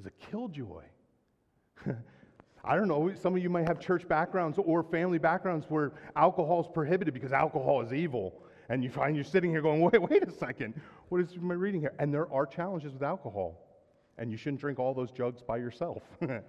Is 0.00 0.06
a 0.06 0.30
killjoy. 0.30 0.82
I 2.64 2.74
don't 2.74 2.88
know, 2.88 3.14
some 3.14 3.36
of 3.36 3.42
you 3.42 3.48
might 3.48 3.68
have 3.68 3.78
church 3.78 4.08
backgrounds 4.08 4.58
or 4.58 4.82
family 4.82 5.18
backgrounds 5.18 5.66
where 5.68 5.92
alcohol 6.16 6.60
is 6.60 6.66
prohibited 6.66 7.14
because 7.14 7.30
alcohol 7.30 7.80
is 7.82 7.92
evil. 7.92 8.42
And 8.68 8.82
you 8.82 8.90
find 8.90 9.14
you're 9.14 9.24
sitting 9.24 9.50
here 9.50 9.62
going, 9.62 9.80
wait, 9.80 10.02
wait 10.02 10.22
a 10.26 10.30
second, 10.30 10.74
what 11.08 11.20
is 11.20 11.36
my 11.36 11.54
reading 11.54 11.80
here? 11.80 11.94
And 11.98 12.12
there 12.12 12.30
are 12.32 12.46
challenges 12.46 12.92
with 12.92 13.02
alcohol. 13.02 13.62
And 14.18 14.30
you 14.30 14.36
shouldn't 14.36 14.60
drink 14.60 14.78
all 14.78 14.94
those 14.94 15.10
jugs 15.10 15.42
by 15.42 15.58
yourself. 15.58 16.02
the 16.20 16.40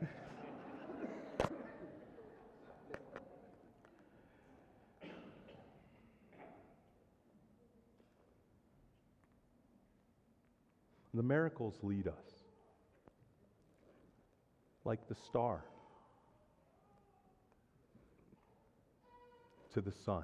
miracles 11.13 11.75
lead 11.83 12.07
us 12.07 12.13
like 14.85 15.07
the 15.07 15.15
star. 15.15 15.63
to 19.77 19.81
the 19.81 19.91
Son, 19.91 20.23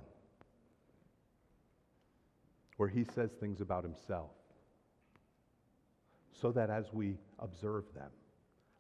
where 2.83 2.89
he 2.89 3.05
says 3.15 3.29
things 3.39 3.61
about 3.61 3.81
himself, 3.81 4.31
so 6.41 6.51
that 6.51 6.69
as 6.69 6.83
we 6.91 7.15
observe 7.39 7.85
them, 7.95 8.09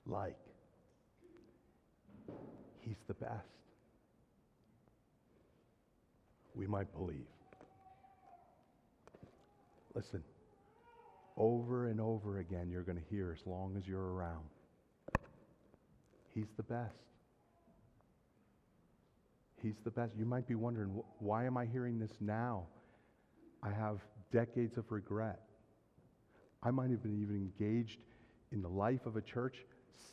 like, 0.05 0.35
he's 2.81 2.97
the 3.07 3.13
best, 3.13 3.47
we 6.53 6.67
might 6.67 6.93
believe. 6.93 7.23
Listen, 9.95 10.21
over 11.37 11.87
and 11.87 12.01
over 12.01 12.39
again, 12.39 12.69
you're 12.69 12.83
going 12.83 12.97
to 12.97 13.09
hear 13.09 13.33
as 13.39 13.47
long 13.47 13.77
as 13.77 13.87
you're 13.87 14.15
around. 14.15 14.43
He's 16.35 16.51
the 16.57 16.63
best. 16.63 16.91
He's 19.61 19.79
the 19.85 19.91
best. 19.91 20.11
You 20.17 20.25
might 20.25 20.45
be 20.45 20.55
wondering, 20.55 20.89
why 21.19 21.45
am 21.45 21.55
I 21.55 21.65
hearing 21.67 21.99
this 21.99 22.11
now? 22.19 22.65
I 23.63 23.71
have 23.71 23.99
decades 24.31 24.77
of 24.77 24.91
regret. 24.91 25.39
I 26.61 26.71
might 26.71 26.89
have 26.89 27.01
been 27.01 27.21
even 27.21 27.35
engaged 27.35 27.99
in 28.51 28.61
the 28.61 28.69
life 28.69 29.05
of 29.05 29.15
a 29.15 29.21
church, 29.21 29.65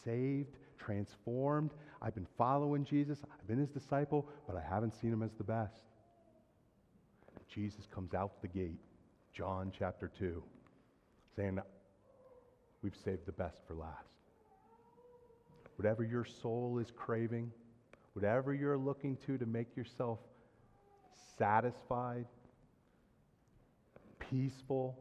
saved, 0.05 0.57
transformed. 0.79 1.73
I've 2.01 2.15
been 2.15 2.29
following 2.39 2.85
Jesus, 2.85 3.19
I've 3.39 3.47
been 3.47 3.59
his 3.59 3.71
disciple, 3.71 4.29
but 4.47 4.57
I 4.57 4.63
haven't 4.63 4.95
seen 5.01 5.13
him 5.13 5.23
as 5.23 5.33
the 5.37 5.45
best. 5.45 5.83
Jesus 7.53 7.87
comes 7.93 8.15
out 8.15 8.41
the 8.41 8.49
gate, 8.49 8.79
John 9.33 9.73
chapter 9.77 10.11
2, 10.19 10.43
saying, 11.37 11.59
We've 12.83 12.97
saved 13.05 13.27
the 13.27 13.33
best 13.33 13.61
for 13.67 13.75
last. 13.75 14.09
Whatever 15.77 16.05
your 16.05 16.25
soul 16.25 16.79
is 16.79 16.91
craving, 16.95 17.51
whatever 18.15 18.55
you're 18.55 18.79
looking 18.79 19.17
to 19.27 19.37
to 19.39 19.47
make 19.47 19.77
yourself 19.77 20.19
satisfied, 21.39 22.27
peaceful, 24.31 24.99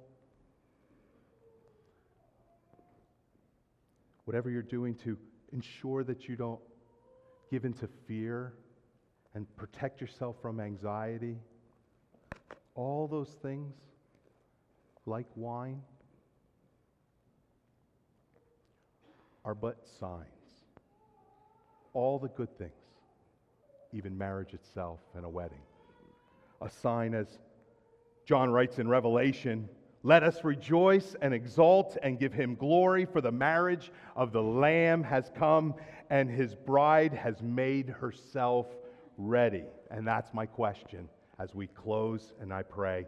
whatever 4.25 4.49
you're 4.49 4.61
doing 4.61 4.95
to 4.95 5.17
ensure 5.53 6.03
that 6.03 6.27
you 6.27 6.35
don't 6.35 6.59
give 7.51 7.65
into 7.65 7.87
fear 8.07 8.53
and 9.35 9.45
protect 9.55 10.01
yourself 10.01 10.35
from 10.41 10.59
anxiety, 10.59 11.37
all 12.75 13.07
those 13.07 13.29
things, 13.41 13.73
like 15.05 15.27
wine, 15.35 15.81
are 19.45 19.55
but 19.55 19.77
signs. 19.99 20.25
All 21.93 22.19
the 22.19 22.29
good 22.29 22.57
things 22.57 22.73
even 23.93 24.17
marriage 24.17 24.53
itself 24.53 24.99
and 25.15 25.25
a 25.25 25.29
wedding. 25.29 25.61
A 26.61 26.69
sign, 26.69 27.13
as 27.13 27.39
John 28.29 28.51
writes 28.51 28.77
in 28.77 28.87
Revelation, 28.87 29.67
let 30.03 30.21
us 30.21 30.43
rejoice 30.43 31.15
and 31.19 31.33
exult 31.33 31.97
and 32.03 32.19
give 32.19 32.31
him 32.31 32.53
glory, 32.53 33.03
for 33.03 33.21
the 33.21 33.31
marriage 33.31 33.91
of 34.15 34.31
the 34.31 34.43
Lamb 34.43 35.01
has 35.01 35.31
come, 35.35 35.73
and 36.11 36.29
his 36.29 36.53
bride 36.53 37.11
has 37.11 37.41
made 37.41 37.89
herself 37.89 38.67
ready. 39.17 39.63
And 39.89 40.07
that's 40.07 40.31
my 40.31 40.45
question 40.45 41.09
as 41.39 41.55
we 41.55 41.65
close 41.65 42.33
and 42.39 42.53
I 42.53 42.61
pray. 42.61 43.07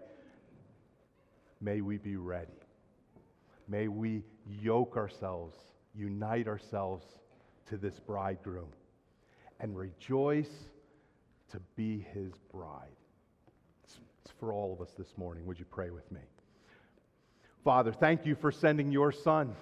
May 1.61 1.81
we 1.81 1.99
be 1.99 2.15
ready. 2.15 2.57
May 3.67 3.89
we 3.89 4.23
yoke 4.49 4.97
ourselves, 4.97 5.55
unite 5.93 6.47
ourselves 6.47 7.05
to 7.67 7.77
this 7.77 7.99
bridegroom 7.99 8.69
and 9.59 9.77
rejoice 9.77 10.65
to 11.51 11.59
be 11.75 12.07
his 12.11 12.31
bride. 12.51 12.87
For 14.41 14.53
all 14.53 14.73
of 14.73 14.81
us 14.81 14.91
this 14.97 15.15
morning. 15.17 15.45
Would 15.45 15.59
you 15.59 15.65
pray 15.65 15.91
with 15.91 16.11
me? 16.11 16.19
Father, 17.63 17.91
thank 17.91 18.25
you 18.25 18.33
for 18.33 18.51
sending 18.51 18.91
your 18.91 19.11
son. 19.11 19.55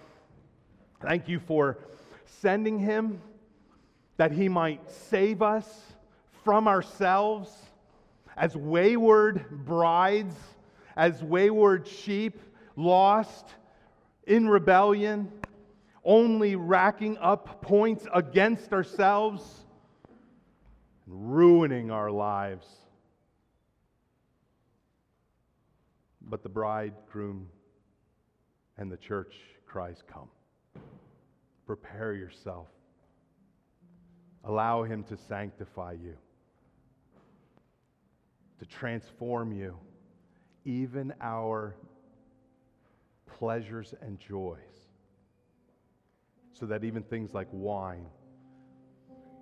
Thank 1.02 1.28
you 1.28 1.38
for 1.38 1.80
sending 2.26 2.80
him 2.80 3.22
that 4.16 4.32
he 4.32 4.48
might 4.48 4.90
save 4.90 5.42
us 5.42 5.68
from 6.46 6.66
ourselves 6.66 7.52
as 8.38 8.56
wayward 8.56 9.66
brides, 9.66 10.38
as 10.96 11.22
wayward 11.22 11.86
sheep, 11.86 12.40
lost 12.78 13.48
in 14.28 14.48
rebellion, 14.48 15.30
only 16.06 16.56
racking 16.56 17.18
up 17.18 17.62
points 17.62 18.08
against 18.14 18.72
ourselves 18.72 19.66
ruining 21.06 21.92
our 21.92 22.10
lives. 22.10 22.66
But 26.30 26.44
the 26.44 26.50
bridegroom 26.50 27.48
and 28.78 28.92
the 28.92 28.98
church 28.98 29.34
cries, 29.66 30.04
Come. 30.12 30.30
Prepare 31.66 32.14
yourself. 32.14 32.68
Allow 34.44 34.84
Him 34.84 35.04
to 35.06 35.18
sanctify 35.18 35.94
you, 35.94 36.16
to 38.60 38.66
transform 38.66 39.52
you, 39.52 39.76
even 40.66 41.14
our 41.20 41.76
pleasures 43.26 43.96
and 44.02 44.20
joys, 44.20 44.58
so 46.54 46.68
that 46.68 46.84
even 46.84 47.02
things 47.04 47.34
like 47.34 47.48
wine 47.52 48.06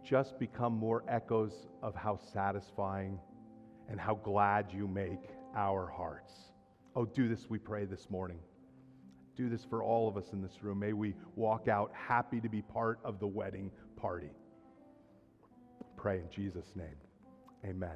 just 0.05 0.39
become 0.39 0.73
more 0.73 1.03
echoes 1.09 1.67
of 1.83 1.95
how 1.95 2.17
satisfying 2.33 3.19
and 3.89 3.99
how 3.99 4.15
glad 4.15 4.71
you 4.71 4.87
make 4.87 5.29
our 5.53 5.87
hearts. 5.87 6.31
Oh, 6.97 7.05
do 7.05 7.29
this, 7.29 7.45
we 7.47 7.59
pray 7.59 7.85
this 7.85 8.09
morning. 8.09 8.39
Do 9.35 9.49
this 9.49 9.63
for 9.63 9.83
all 9.83 10.09
of 10.09 10.17
us 10.17 10.33
in 10.33 10.41
this 10.41 10.63
room. 10.63 10.79
May 10.79 10.93
we 10.93 11.13
walk 11.35 11.67
out 11.67 11.91
happy 11.93 12.41
to 12.41 12.49
be 12.49 12.63
part 12.63 12.97
of 13.03 13.19
the 13.19 13.27
wedding 13.27 13.69
party. 13.95 14.31
Pray 15.95 16.17
in 16.17 16.29
Jesus' 16.31 16.71
name. 16.75 16.97
Amen. 17.63 17.91